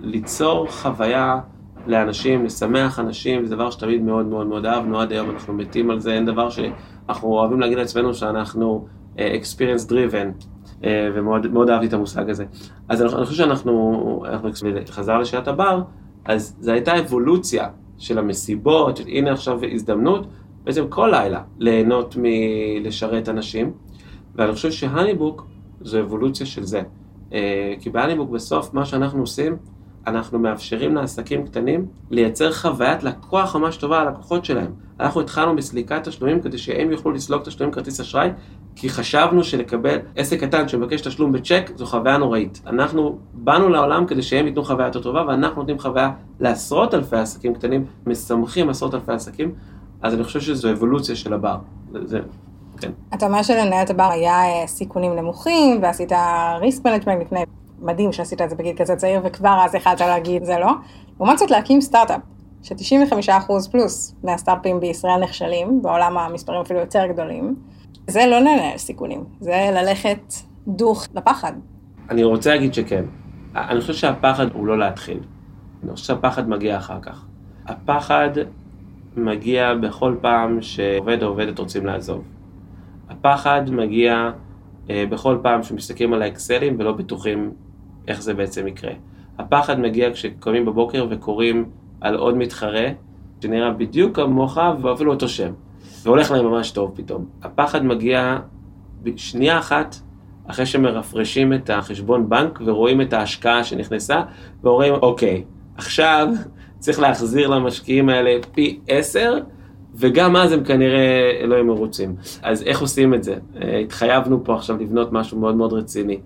ליצור 0.00 0.66
חוויה 0.70 1.40
לאנשים, 1.86 2.44
לשמח 2.44 2.98
אנשים, 2.98 3.46
זה 3.46 3.56
דבר 3.56 3.70
שתמיד 3.70 4.02
מאוד 4.02 4.26
מאוד 4.26 4.46
מאוד 4.46 4.66
אהבנו, 4.66 5.00
עד 5.00 5.12
היום 5.12 5.30
אנחנו 5.30 5.54
מתים 5.54 5.90
על 5.90 6.00
זה, 6.00 6.12
אין 6.12 6.26
דבר 6.26 6.50
שאנחנו 6.50 7.28
אוהבים 7.28 7.60
להגיד 7.60 7.78
לעצמנו 7.78 8.14
שאנחנו 8.14 8.86
uh, 9.16 9.18
experience 9.18 9.90
driven, 9.90 10.44
ומאוד 10.86 11.70
אהבתי 11.70 11.86
את 11.86 11.92
המושג 11.92 12.30
הזה. 12.30 12.44
אז 12.88 13.02
אני, 13.02 13.14
אני 13.14 13.24
חושב 13.24 13.36
שאנחנו, 13.36 14.24
אנחנו 14.28 14.50
חזר 14.90 15.18
לשאלת 15.18 15.48
הבר, 15.48 15.82
אז 16.24 16.56
זו 16.60 16.72
הייתה 16.72 16.98
אבולוציה 16.98 17.68
של 17.98 18.18
המסיבות, 18.18 18.96
של 18.96 19.04
הנה 19.06 19.32
עכשיו 19.32 19.58
הזדמנות, 19.72 20.26
בעצם 20.64 20.84
כל 20.88 21.08
לילה 21.12 21.42
ליהנות 21.58 22.16
מלשרת 22.18 23.28
אנשים, 23.28 23.72
ואני 24.34 24.52
חושב 24.52 24.70
שהניבוק 24.70 25.46
זו 25.80 26.00
אבולוציה 26.00 26.46
של 26.46 26.62
זה. 26.62 26.82
Uh, 27.30 27.34
כי 27.80 27.90
בהניבוק 27.90 28.30
בסוף 28.30 28.74
מה 28.74 28.84
שאנחנו 28.84 29.20
עושים, 29.20 29.56
אנחנו 30.06 30.38
מאפשרים 30.38 30.94
לעסקים 30.94 31.46
קטנים 31.46 31.86
לייצר 32.10 32.52
חוויית 32.52 33.02
לקוח 33.02 33.56
ממש 33.56 33.76
טובה 33.76 34.00
על 34.00 34.08
הלקוחות 34.08 34.44
שלהם. 34.44 34.72
אנחנו 35.00 35.20
התחלנו 35.20 35.56
בסליקת 35.56 36.08
תשלומים 36.08 36.40
כדי 36.40 36.58
שהם 36.58 36.90
יוכלו 36.90 37.12
לסלוק 37.12 37.42
תשלומים 37.44 37.74
כרטיס 37.74 38.00
אשראי, 38.00 38.30
כי 38.76 38.88
חשבנו 38.88 39.44
שלקבל 39.44 39.98
עסק 40.16 40.40
קטן 40.40 40.68
שמבקש 40.68 41.00
תשלום 41.00 41.32
בצ'ק 41.32 41.70
זו 41.76 41.86
חוויה 41.86 42.16
נוראית. 42.16 42.60
אנחנו 42.66 43.18
באנו 43.32 43.68
לעולם 43.68 44.06
כדי 44.06 44.22
שהם 44.22 44.46
ייתנו 44.46 44.64
חוויה 44.64 44.86
יותר 44.86 45.02
טובה, 45.02 45.24
ואנחנו 45.26 45.60
נותנים 45.60 45.78
חוויה 45.78 46.10
לעשרות 46.40 46.94
אלפי 46.94 47.16
עסקים 47.16 47.54
קטנים, 47.54 47.84
משמחים 48.06 48.70
עשרות 48.70 48.94
אלפי 48.94 49.12
עסקים, 49.12 49.54
אז 50.02 50.14
אני 50.14 50.24
חושב 50.24 50.40
שזו 50.40 50.72
אבולוציה 50.72 51.16
של 51.16 51.32
הבר. 51.32 51.56
זה, 52.04 52.20
כן. 52.80 52.90
אתה 53.14 53.26
אומר 53.26 53.42
שלנהל 53.42 53.84
את 53.84 53.90
הבר 53.90 54.08
היה 54.10 54.42
אה, 54.42 54.66
סיכונים 54.66 55.16
נמוכים, 55.16 55.82
ועשית 55.82 56.12
risk 56.60 56.86
management 56.86 57.22
לפני 57.22 57.44
מדהים 57.84 58.12
שעשית 58.12 58.42
את 58.42 58.50
זה 58.50 58.56
בגיל 58.56 58.76
כזה 58.76 58.96
צעיר, 58.96 59.20
וכבר 59.24 59.58
אז 59.64 59.74
יכלת 59.74 60.00
להגיד 60.00 60.44
זה 60.44 60.58
לא. 60.58 60.72
לעומת 61.16 61.38
זאת 61.38 61.50
להקים 61.50 61.80
סטארט-אפ, 61.80 62.20
ש-95% 62.62 63.70
פלוס 63.70 64.14
מהסטארט-אפים 64.24 64.80
בישראל 64.80 65.20
נכשלים, 65.20 65.82
בעולם 65.82 66.18
המספרים 66.18 66.60
אפילו 66.60 66.80
יותר 66.80 67.06
גדולים, 67.06 67.54
זה 68.06 68.26
לא 68.26 68.38
לנהל 68.38 68.78
סיכונים, 68.78 69.24
זה 69.40 69.70
ללכת 69.74 70.34
דוך 70.66 71.06
לפחד. 71.14 71.52
אני 72.10 72.24
רוצה 72.24 72.50
להגיד 72.50 72.74
שכן. 72.74 73.04
אני 73.56 73.80
חושב 73.80 73.92
שהפחד 73.92 74.46
הוא 74.52 74.66
לא 74.66 74.78
להתחיל. 74.78 75.20
אני 75.84 75.92
חושב 75.92 76.06
שהפחד 76.06 76.48
מגיע 76.48 76.76
אחר 76.76 77.00
כך. 77.02 77.26
הפחד 77.66 78.30
מגיע 79.16 79.74
בכל 79.74 80.16
פעם 80.20 80.62
שעובד 80.62 81.22
או 81.22 81.28
עובדת 81.28 81.58
רוצים 81.58 81.86
לעזוב. 81.86 82.24
הפחד 83.08 83.70
מגיע 83.70 84.30
אה, 84.90 85.04
בכל 85.10 85.38
פעם 85.42 85.62
שמסתכלים 85.62 86.12
על 86.12 86.22
האקסלים 86.22 86.76
ולא 86.78 86.92
בטוחים 86.92 87.52
איך 88.08 88.22
זה 88.22 88.34
בעצם 88.34 88.66
יקרה. 88.66 88.92
הפחד 89.38 89.80
מגיע 89.80 90.12
כשקמים 90.12 90.64
בבוקר 90.64 91.06
וקוראים 91.10 91.64
על 92.00 92.16
עוד 92.16 92.36
מתחרה 92.36 92.86
שנראה 93.40 93.70
בדיוק 93.70 94.16
כמוך 94.16 94.58
ואפילו 94.82 95.12
אותו 95.12 95.28
שם, 95.28 95.52
והולך 96.02 96.30
להם 96.30 96.46
ממש 96.46 96.70
טוב 96.70 96.92
פתאום. 96.94 97.24
הפחד 97.42 97.84
מגיע 97.84 98.38
בשנייה 99.02 99.58
אחת 99.58 99.96
אחרי 100.46 100.66
שמרפרשים 100.66 101.52
את 101.52 101.70
החשבון 101.70 102.28
בנק 102.28 102.60
ורואים 102.64 103.00
את 103.00 103.12
ההשקעה 103.12 103.64
שנכנסה 103.64 104.22
ואומרים 104.62 104.94
אוקיי, 104.94 105.44
עכשיו 105.76 106.28
צריך 106.78 107.00
להחזיר 107.00 107.48
למשקיעים 107.48 108.08
האלה 108.08 108.30
פי 108.52 108.80
עשר 108.88 109.38
וגם 109.94 110.36
אז 110.36 110.52
הם 110.52 110.64
כנראה 110.64 111.46
לא 111.46 111.54
יהיו 111.54 111.64
מרוצים. 111.64 112.14
אז 112.42 112.62
איך 112.62 112.80
עושים 112.80 113.14
את 113.14 113.24
זה? 113.24 113.36
אה, 113.62 113.78
התחייבנו 113.78 114.44
פה 114.44 114.54
עכשיו 114.54 114.76
לבנות 114.76 115.12
משהו 115.12 115.38
מאוד 115.38 115.54
מאוד 115.54 115.72
רציני. 115.72 116.20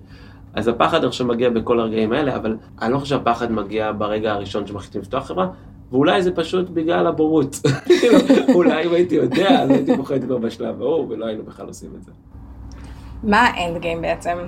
אז 0.54 0.68
הפחד 0.68 1.04
עכשיו 1.04 1.26
מגיע 1.26 1.50
בכל 1.50 1.80
הרגעים 1.80 2.12
האלה, 2.12 2.36
אבל 2.36 2.56
אני 2.82 2.92
לא 2.92 2.98
חושב 2.98 3.16
שהפחד 3.16 3.52
מגיע 3.52 3.92
ברגע 3.92 4.32
הראשון 4.32 4.66
שמחליטים 4.66 5.00
לפתוח 5.00 5.26
חברה, 5.26 5.48
ואולי 5.90 6.22
זה 6.22 6.36
פשוט 6.36 6.70
בגלל 6.70 7.06
הבורות. 7.06 7.56
אולי 8.54 8.86
אם 8.86 8.92
הייתי 8.92 9.14
יודע, 9.14 9.62
אז 9.62 9.70
הייתי 9.70 9.96
פוחד 9.96 10.24
כבר 10.24 10.38
בשלב 10.38 10.82
ההוא, 10.82 11.06
ולא 11.08 11.26
היינו 11.26 11.42
בכלל 11.44 11.66
עושים 11.66 11.90
את 11.98 12.02
זה. 12.02 12.12
מה 13.22 13.40
האנד 13.40 13.80
גיים 13.80 14.02
בעצם? 14.02 14.38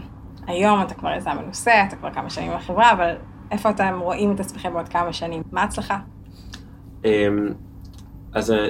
היום 0.46 0.82
אתה 0.82 0.94
כבר 0.94 1.10
יזם 1.16 1.30
מנוסה, 1.42 1.84
אתה 1.88 1.96
כבר 1.96 2.10
כמה 2.10 2.30
שנים 2.30 2.52
בחברה, 2.56 2.92
אבל 2.92 3.14
איפה 3.50 3.70
אתם 3.70 3.98
רואים 4.00 4.32
את 4.32 4.40
עצמכם 4.40 4.72
בעוד 4.72 4.88
כמה 4.88 5.12
שנים? 5.12 5.42
מה 5.52 5.60
ההצלחה? 5.62 5.98
אמ, 7.04 7.48
אז 8.32 8.50
אה, 8.50 8.68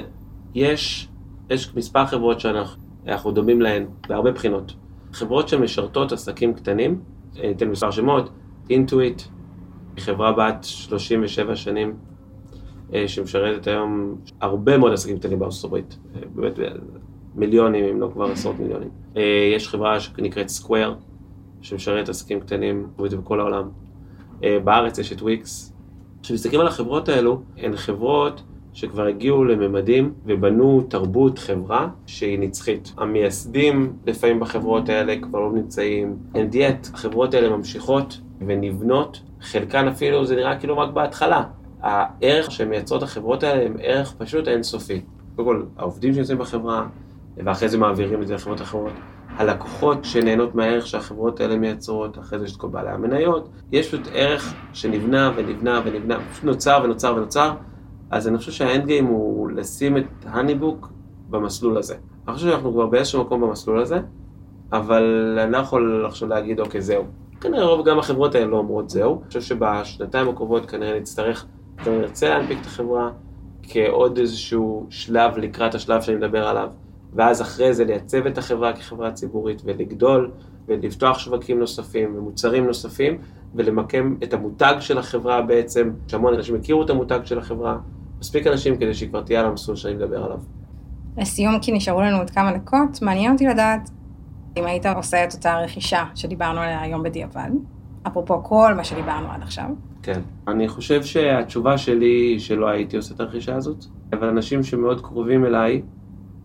יש, 0.55 1.09
יש 1.49 1.75
מספר 1.75 2.05
חברות 2.05 2.39
שאנחנו 2.39 3.31
דומים 3.31 3.61
להן 3.61 3.85
בהרבה 4.09 4.31
בחינות. 4.31 4.73
חברות 5.13 5.47
שמשרתות 5.47 6.11
עסקים 6.11 6.53
קטנים, 6.53 6.99
אתן 7.51 7.69
מספר 7.69 7.91
שמות, 7.91 8.29
אינטואיט, 8.69 9.21
חברה 9.99 10.31
בת 10.31 10.63
37 10.63 11.55
שנים, 11.55 11.95
אה, 12.93 13.07
שמשרתת 13.07 13.67
היום 13.67 14.15
הרבה 14.41 14.77
מאוד 14.77 14.93
עסקים 14.93 15.19
קטנים 15.19 15.39
בארצות 15.39 15.63
הברית, 15.63 15.97
אה, 16.15 16.21
באמת 16.35 16.53
מיליונים, 17.35 17.85
אם 17.85 18.01
לא 18.01 18.09
כבר 18.13 18.31
עשרות 18.31 18.59
מיליונים. 18.59 18.89
יש 19.55 19.69
חברה 19.69 19.99
שנקראת 19.99 20.49
סקוויר, 20.49 20.95
שמשרת 21.61 22.09
עסקים 22.09 22.39
קטנים 22.39 22.87
בכל 22.97 23.39
העולם. 23.39 23.69
בארץ 24.63 24.97
יש 24.97 25.11
את 25.11 25.21
וויקס. 25.21 25.73
כשמסתכלים 26.23 26.61
על 26.61 26.67
החברות 26.67 27.09
האלו, 27.09 27.41
הן 27.57 27.75
חברות 27.75 28.43
שכבר 28.73 29.05
הגיעו 29.05 29.43
לממדים 29.43 30.13
ובנו 30.25 30.81
תרבות 30.89 31.39
חברה 31.39 31.87
שהיא 32.05 32.39
נצחית. 32.39 32.93
המייסדים 32.97 33.93
לפעמים 34.07 34.39
בחברות 34.39 34.89
האלה 34.89 35.15
כבר 35.21 35.39
לא 35.39 35.51
נמצאים, 35.51 36.17
אין 36.35 36.49
דיאט, 36.49 36.87
החברות 36.93 37.33
האלה 37.33 37.49
ממשיכות 37.49 38.17
ונבנות, 38.39 39.21
חלקן 39.41 39.87
אפילו 39.87 40.25
זה 40.25 40.35
נראה 40.35 40.59
כאילו 40.59 40.77
רק 40.77 40.89
בהתחלה. 40.93 41.43
הערך 41.81 42.51
שמייצרות 42.51 43.03
החברות 43.03 43.43
האלה 43.43 43.65
הם 43.65 43.75
ערך 43.79 44.13
פשוט 44.17 44.47
אינסופי. 44.47 45.01
קודם 45.35 45.47
כל, 45.47 45.63
העובדים 45.77 46.13
שנמצאים 46.13 46.37
בחברה, 46.37 46.87
ואחרי 47.37 47.69
זה 47.69 47.77
מעבירים 47.77 48.21
את 48.21 48.27
זה 48.27 48.33
לחברות 48.35 48.61
אחרות. 48.61 48.93
הלקוחות 49.37 50.05
שנהנות 50.05 50.55
מהערך 50.55 50.87
שהחברות 50.87 51.39
האלה 51.39 51.55
מייצרות, 51.57 52.19
אחרי 52.19 52.39
זה 52.39 52.45
יש 52.45 52.51
את 52.51 52.57
כל 52.57 52.67
בעלי 52.67 52.89
המניות, 52.89 53.49
יש 53.71 53.87
פשוט 53.87 54.07
ערך 54.13 54.53
שנבנה 54.73 55.31
ונבנה 55.35 55.81
ונבנה, 55.85 56.17
פשוט 56.31 56.43
נוצר 56.43 56.81
ונוצר 56.83 57.13
ונוצר, 57.17 57.51
אז 58.11 58.27
אני 58.27 58.37
חושב 58.37 58.51
שהאנד 58.51 58.85
גיים 58.85 59.05
הוא 59.05 59.51
לשים 59.51 59.97
את 59.97 60.03
הניבוק 60.25 60.89
במסלול 61.29 61.77
הזה. 61.77 61.95
אני 62.27 62.35
חושב 62.35 62.47
שאנחנו 62.47 62.73
כבר 62.73 62.85
באיזשהו 62.85 63.21
מקום 63.21 63.41
במסלול 63.41 63.79
הזה, 63.81 63.99
אבל 64.71 65.37
אני 65.43 65.51
לא 65.51 65.57
יכול 65.57 66.05
עכשיו 66.07 66.27
להגיד, 66.27 66.59
אוקיי, 66.59 66.81
זהו. 66.81 67.03
כנראה 67.41 67.65
רוב 67.65 67.87
גם 67.87 67.99
החברות 67.99 68.35
האלה 68.35 68.45
לא 68.45 68.57
אומרות 68.57 68.89
זהו. 68.89 69.19
אני 69.19 69.27
חושב 69.27 69.41
שבשנתיים 69.41 70.29
הקרובות 70.29 70.65
כנראה 70.65 70.99
נצטרך, 70.99 71.45
כנראה 71.83 71.99
נרצה 71.99 72.29
להנפיק 72.29 72.57
את 72.61 72.65
החברה 72.65 73.11
כעוד 73.63 74.17
איזשהו 74.17 74.87
שלב 74.89 75.37
לקראת 75.37 75.75
השלב 75.75 76.01
שאני 76.01 76.17
מדבר 76.17 76.47
עליו. 76.47 76.69
ואז 77.13 77.41
אחרי 77.41 77.73
זה 77.73 77.85
לייצב 77.85 78.25
את 78.25 78.37
החברה 78.37 78.73
כחברה 78.73 79.11
ציבורית 79.11 79.61
ולגדול 79.65 80.31
ולפתוח 80.67 81.19
שווקים 81.19 81.59
נוספים 81.59 82.15
ומוצרים 82.17 82.65
נוספים 82.65 83.17
ולמקם 83.55 84.15
את 84.23 84.33
המותג 84.33 84.75
של 84.79 84.97
החברה 84.97 85.41
בעצם, 85.41 85.91
שהמון 86.07 86.33
אנשים 86.33 86.55
יכירו 86.55 86.83
את 86.83 86.89
המותג 86.89 87.19
של 87.23 87.37
החברה, 87.39 87.77
מספיק 88.21 88.47
אנשים 88.47 88.77
כדי 88.77 88.93
שהיא 88.93 89.09
כבר 89.09 89.21
תהיה 89.21 89.39
על 89.39 89.45
המסלול 89.45 89.77
שאני 89.77 89.93
מדבר 89.93 90.23
עליו. 90.23 90.39
לסיום, 91.17 91.59
כי 91.61 91.71
נשארו 91.71 92.01
לנו 92.01 92.17
עוד 92.17 92.29
כמה 92.29 92.57
דקות, 92.57 93.01
מעניין 93.01 93.31
אותי 93.31 93.47
לדעת 93.47 93.89
אם 94.57 94.65
היית 94.65 94.85
עושה 94.85 95.23
את 95.23 95.33
אותה 95.33 95.59
רכישה 95.59 96.05
שדיברנו 96.15 96.59
עליה 96.59 96.81
היום 96.81 97.03
בדיעבד, 97.03 97.49
אפרופו 98.07 98.43
כל 98.43 98.73
מה 98.77 98.83
שדיברנו 98.83 99.31
עד 99.31 99.41
עכשיו. 99.41 99.65
כן. 100.03 100.21
אני 100.47 100.67
חושב 100.67 101.03
שהתשובה 101.03 101.77
שלי 101.77 102.05
היא 102.05 102.39
שלא 102.39 102.69
הייתי 102.69 102.97
עושה 102.97 103.15
את 103.15 103.19
הרכישה 103.19 103.55
הזאת, 103.55 103.85
אבל 104.13 104.27
אנשים 104.27 104.63
שמאוד 104.63 105.01
קרובים 105.01 105.45
אליי, 105.45 105.81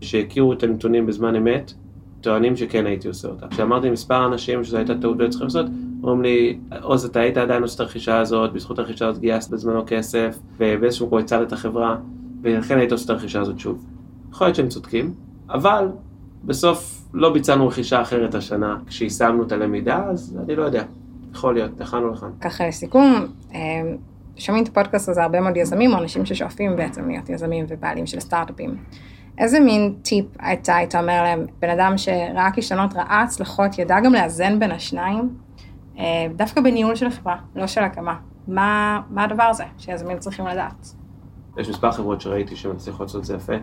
שהכירו 0.01 0.53
את 0.53 0.63
הנתונים 0.63 1.05
בזמן 1.05 1.35
אמת, 1.35 1.73
טוענים 2.21 2.55
שכן 2.55 2.85
הייתי 2.85 3.07
עושה 3.07 3.27
אותה. 3.27 3.47
כשאמרתי 3.47 3.87
למספר 3.87 4.25
אנשים 4.25 4.63
שזו 4.63 4.77
הייתה 4.77 4.95
טעות 4.95 5.17
ולא 5.19 5.29
צריכים 5.29 5.47
לעשות, 5.47 5.65
אומרים 6.03 6.21
לי, 6.21 6.59
עוז, 6.81 7.05
אתה 7.05 7.19
היית 7.19 7.37
עדיין 7.37 7.61
עושה 7.61 7.75
את 7.75 7.79
הרכישה 7.79 8.19
הזאת, 8.19 8.53
בזכות 8.53 8.79
הרכישה 8.79 9.07
הזאת 9.07 9.21
גייסת 9.21 9.51
בזמנו 9.51 9.83
כסף, 9.87 10.37
ובאיזשהו 10.57 11.07
מקום 11.07 11.19
הצלת 11.19 11.47
את 11.47 11.53
החברה, 11.53 11.95
ולכן 12.41 12.77
היית 12.77 12.91
עושה 12.91 13.05
את 13.05 13.09
הרכישה 13.09 13.41
הזאת 13.41 13.59
שוב. 13.59 13.85
יכול 14.31 14.47
להיות 14.47 14.55
שהם 14.55 14.67
צודקים, 14.67 15.13
אבל 15.49 15.87
בסוף 16.45 17.01
לא 17.13 17.33
ביצענו 17.33 17.67
רכישה 17.67 18.01
אחרת 18.01 18.35
השנה, 18.35 18.77
כשיישמנו 18.87 19.43
את 19.43 19.51
הלמידה, 19.51 20.03
אז 20.09 20.39
אני 20.43 20.55
לא 20.55 20.63
יודע. 20.63 20.83
יכול 21.33 21.53
להיות, 21.53 21.71
לכאן 21.79 22.03
או 22.03 22.11
לכאן. 22.11 22.29
ככה 22.41 22.67
לסיכום, 22.67 23.27
אה, 23.53 23.59
שומעים 24.35 24.63
את 24.63 24.69
הפודקאסט 24.69 25.09
הזה 25.09 25.23
הרבה 25.23 25.41
מאוד 25.41 25.57
יזמים, 25.57 25.93
או 25.93 25.97
אנשים 25.97 26.25
ששואפים 26.25 26.75
בעצם 26.75 27.07
להיות 27.07 27.29
יזמים 27.29 27.65
ובעלים 27.69 28.05
של 28.05 28.19
סטארט-אפים. 28.19 28.75
איזה 29.37 29.59
מין 29.59 29.95
טיפ 30.01 30.25
אתה 30.53 30.75
היית 30.75 30.95
אומר 30.95 31.23
להם, 31.23 31.45
בן 31.59 31.69
אדם 31.69 31.97
שראה 31.97 32.51
כישלונות, 32.53 32.93
ראה 32.93 33.21
הצלחות, 33.21 33.79
ידע 33.79 33.99
גם 33.99 34.13
לאזן 34.13 34.59
בין 34.59 34.71
השניים, 34.71 35.29
אה, 35.99 36.27
דווקא 36.35 36.61
בניהול 36.61 36.95
של 36.95 37.07
החברה, 37.07 37.35
לא 37.55 37.67
של 37.67 37.83
הקמה. 37.83 38.15
מה, 38.47 39.01
מה 39.09 39.23
הדבר 39.23 39.43
הזה 39.43 39.63
שיזמים 39.77 40.19
צריכים 40.19 40.47
לדעת? 40.47 40.93
יש 41.57 41.69
מספר 41.69 41.91
חברות 41.91 42.21
שראיתי 42.21 42.55
שמצליחות 42.55 43.01
לעשות 43.01 43.21
את 43.21 43.25
זה 43.25 43.35
יפה, 43.35 43.53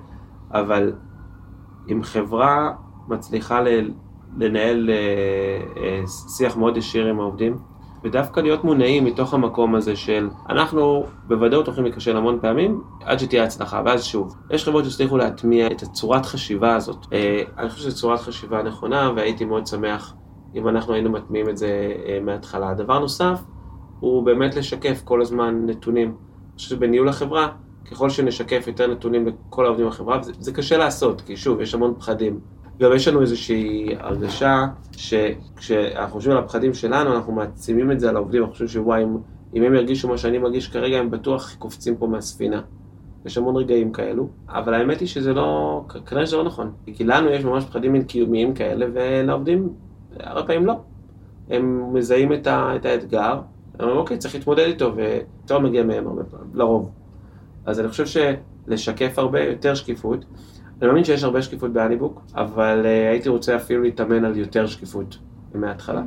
אבל 0.51 0.93
אם 1.93 2.03
חברה 2.03 2.73
מצליחה 3.09 3.61
לנהל 4.37 4.91
אה, 4.91 5.83
אה, 5.83 6.07
שיח 6.37 6.57
מאוד 6.57 6.77
ישיר 6.77 7.07
עם 7.07 7.21
העובדים, 7.21 7.59
ודווקא 8.05 8.41
להיות 8.41 8.65
מונעים 8.65 9.05
מתוך 9.05 9.35
המקום 9.35 9.75
הזה 9.75 9.97
של 9.97 10.29
אנחנו 10.49 11.07
בוודאות 11.27 11.67
הולכים 11.67 11.85
להיכשל 11.85 12.17
המון 12.17 12.39
פעמים 12.41 12.83
עד 13.05 13.19
שתהיה 13.19 13.45
הצלחה, 13.45 13.83
ואז 13.85 14.05
שוב. 14.05 14.35
יש 14.51 14.65
חברות 14.65 14.85
שהצליחו 14.85 15.17
להטמיע 15.17 15.67
את 15.67 15.83
הצורת 15.83 16.27
חשיבה 16.27 16.75
הזאת. 16.77 17.07
אה, 17.13 17.43
אני 17.59 17.69
חושב 17.69 17.83
שזו 17.83 17.97
צורת 17.97 18.21
חשיבה 18.21 18.63
נכונה, 18.63 19.13
והייתי 19.17 19.45
מאוד 19.45 19.67
שמח 19.67 20.15
אם 20.55 20.69
אנחנו 20.69 20.95
היינו 20.95 21.11
מטמיעים 21.11 21.49
את 21.49 21.57
זה 21.57 21.93
אה, 22.07 22.19
מההתחלה. 22.23 22.75
דבר 22.75 22.99
נוסף, 22.99 23.41
הוא 24.01 24.23
באמת 24.23 24.57
לשקף 24.57 25.03
כל 25.05 25.23
הזמן 25.23 25.67
נתונים. 25.67 26.09
אני 26.09 26.57
חושב 26.57 26.71
שבניהול 26.71 27.09
החברה, 27.09 27.49
ככל 27.91 28.11
שנשקף 28.11 28.65
יותר 28.67 28.87
נתונים 28.87 29.27
לכל 29.27 29.67
העובדים 29.67 29.87
בחברה, 29.87 30.23
זה, 30.23 30.33
זה 30.39 30.53
קשה 30.53 30.77
לעשות, 30.77 31.21
כי 31.21 31.37
שוב, 31.37 31.61
יש 31.61 31.75
המון 31.75 31.95
פחדים. 31.99 32.41
גם 32.81 32.93
יש 32.93 33.09
לנו 33.09 33.21
איזושהי 33.21 33.89
הרגשה 33.99 34.67
שכשאנחנו 34.97 36.13
חושבים 36.13 36.37
על 36.37 36.43
הפחדים 36.43 36.75
שלנו, 36.75 37.15
אנחנו 37.15 37.33
מעצימים 37.33 37.93
את 37.93 38.01
זה 38.01 38.09
על 38.09 38.17
העובדים, 38.17 38.41
אנחנו 38.41 38.53
חושבים 38.53 38.69
שוואי, 38.69 39.03
אם, 39.03 39.17
אם 39.55 39.63
הם 39.63 39.75
ירגישו 39.75 40.09
מה 40.09 40.19
שאני 40.19 40.39
מרגיש 40.39 40.69
כרגע, 40.69 40.97
הם 40.97 41.11
בטוח 41.11 41.55
קופצים 41.59 41.97
פה 41.97 42.07
מהספינה. 42.07 42.61
יש 43.27 43.39
המון 43.39 43.57
רגעים 43.57 43.93
כאלו, 43.93 44.29
אבל 44.49 44.75
האמת 44.75 45.01
היא 45.01 45.09
שזה 45.09 45.33
לא, 45.33 45.81
כנראה 46.07 46.27
שזה 46.27 46.37
לא 46.37 46.45
נכון. 46.45 46.73
כי 46.95 47.05
לנו 47.05 47.31
יש 47.31 47.45
ממש 47.45 47.65
פחדים 47.65 48.05
קיומיים 48.05 48.55
כאלה, 48.55 48.87
ולעובדים 48.95 49.69
הרבה 50.21 50.47
פעמים 50.47 50.67
לא. 50.67 50.75
הם 51.51 51.95
מזהים 51.95 52.33
את, 52.33 52.47
ה, 52.47 52.77
את 52.77 52.87
האתגר, 52.87 53.33
הם 53.75 53.81
אומרים, 53.81 53.99
אוקיי, 53.99 54.19
צריך 54.19 54.35
להתמודד 54.35 54.65
איתו, 54.67 54.93
ויותר 54.97 55.59
מגיע 55.59 55.85
מהם 55.85 56.07
הרבה 56.07 56.25
פעמים, 56.25 56.51
לרוב. 56.55 56.91
אז 57.67 57.81
אני 57.81 57.89
חושב 57.89 58.05
שלשקף 58.07 59.19
הרבה 59.19 59.41
יותר 59.41 59.75
שקיפות, 59.75 60.25
אני 60.81 60.89
מאמין 60.89 61.05
שיש 61.05 61.25
הרבה 61.25 61.43
שקיפות 61.43 61.73
באניבוק, 61.73 62.23
אבל 62.35 62.83
uh, 62.83 63.11
הייתי 63.11 63.29
רוצה 63.29 63.57
אפילו 63.57 63.83
להתאמן 63.83 64.25
על 64.25 64.37
יותר 64.37 64.67
שקיפות 64.67 65.19
מההתחלה. 65.55 66.03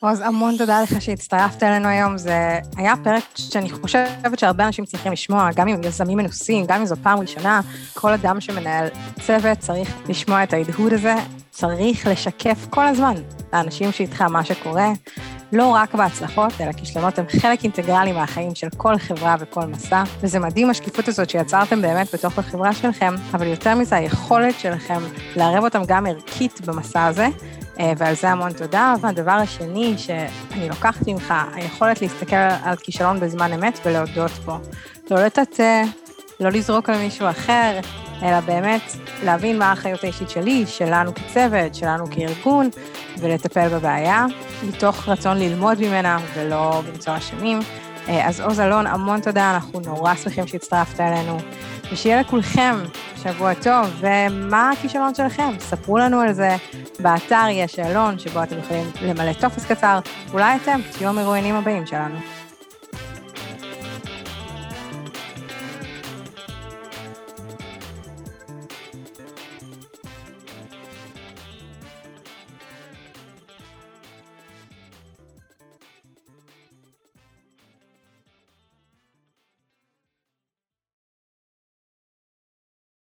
עוז, 0.00 0.20
המון 0.20 0.54
תודה 0.58 0.82
לך 0.82 1.02
שהצטרפת 1.02 1.62
אלינו 1.62 1.88
היום. 1.88 2.18
זה 2.18 2.58
היה 2.76 2.94
פרק 3.04 3.22
שאני 3.34 3.70
חושבת 3.70 4.38
שהרבה 4.38 4.66
אנשים 4.66 4.84
צריכים 4.84 5.12
לשמוע, 5.12 5.50
גם 5.56 5.68
אם 5.68 5.80
יזמים 5.84 6.18
מנוסים, 6.18 6.64
גם 6.68 6.80
אם 6.80 6.86
זו 6.86 6.96
פעם 7.02 7.18
ראשונה, 7.18 7.60
כל 7.94 8.12
אדם 8.12 8.40
שמנהל 8.40 8.88
צוות 9.20 9.58
צריך 9.58 10.08
לשמוע 10.08 10.42
את 10.42 10.52
ההדהוד 10.52 10.92
הזה, 10.92 11.14
צריך 11.50 12.06
לשקף 12.06 12.66
כל 12.70 12.86
הזמן 12.86 13.14
לאנשים 13.52 13.92
שאיתך 13.92 14.22
מה 14.22 14.44
שקורה. 14.44 14.92
לא 15.52 15.68
רק 15.68 15.94
בהצלחות, 15.94 16.52
אלא 16.60 16.72
כישלונות 16.72 17.18
הם 17.18 17.24
חלק 17.40 17.64
אינטגרלי 17.64 18.12
מהחיים 18.12 18.54
של 18.54 18.68
כל 18.76 18.98
חברה 18.98 19.36
וכל 19.40 19.66
מסע, 19.66 20.02
וזה 20.20 20.38
מדהים 20.38 20.70
השקיפות 20.70 21.08
הזאת 21.08 21.30
שיצרתם 21.30 21.82
באמת 21.82 22.14
בתוך 22.14 22.38
החברה 22.38 22.72
שלכם, 22.72 23.14
אבל 23.34 23.46
יותר 23.46 23.74
מזה, 23.74 23.96
היכולת 23.96 24.60
שלכם 24.60 25.00
לערב 25.36 25.64
אותם 25.64 25.82
גם 25.86 26.06
ערכית 26.06 26.60
במסע 26.66 27.06
הזה, 27.06 27.28
אה, 27.80 27.92
ועל 27.96 28.14
זה 28.14 28.30
המון 28.30 28.52
תודה. 28.52 28.94
והדבר 29.00 29.30
השני 29.30 29.94
שאני 29.98 30.68
לוקחת 30.68 31.06
ממך, 31.06 31.34
היכולת 31.54 32.02
להסתכל 32.02 32.36
על 32.36 32.76
כישלון 32.76 33.20
בזמן 33.20 33.52
אמת 33.52 33.78
ולהודות 33.84 34.30
בו. 34.44 34.58
לא 35.10 35.24
לטאטא, 35.24 35.82
לא 36.40 36.48
לזרוק 36.48 36.88
על 36.88 36.98
מישהו 36.98 37.30
אחר, 37.30 37.80
אלא 38.22 38.40
באמת 38.40 38.92
להבין 39.24 39.58
מה 39.58 39.70
האחריות 39.70 40.04
האישית 40.04 40.30
שלי, 40.30 40.64
שלנו 40.66 41.14
כצוות, 41.14 41.74
שלנו 41.74 42.04
כארגון, 42.10 42.68
ולטפל 43.18 43.68
בבעיה, 43.68 44.26
מתוך 44.68 45.08
רצון 45.08 45.38
ללמוד 45.38 45.80
ממנה 45.80 46.18
ולא 46.34 46.82
למצוא 46.88 47.16
אשמים. 47.16 47.58
אה, 48.08 48.28
אז 48.28 48.40
עוז 48.40 48.60
אלון, 48.60 48.86
המון 48.86 49.20
תודה, 49.20 49.50
אנחנו 49.54 49.80
נורא 49.80 50.14
שמחים 50.14 50.46
שהצטרפת 50.46 51.00
אלינו, 51.00 51.38
ושיהיה 51.92 52.20
לכולכם 52.20 52.76
שבוע 53.22 53.54
טוב, 53.54 53.86
ומה 54.00 54.70
הכישלון 54.70 55.14
שלכם? 55.14 55.50
ספרו 55.58 55.98
לנו 55.98 56.20
על 56.20 56.32
זה, 56.32 56.56
באתר 57.00 57.46
יש 57.50 57.72
שאלון 57.72 58.18
שבו 58.18 58.42
אתם 58.42 58.58
יכולים 58.58 58.90
למלא 59.02 59.32
טופס 59.32 59.64
קצר, 59.64 59.98
אולי 60.32 60.56
אתם 60.56 60.80
תהיו 60.92 61.08
המרואיינים 61.08 61.54
הבאים 61.54 61.86
שלנו. 61.86 62.37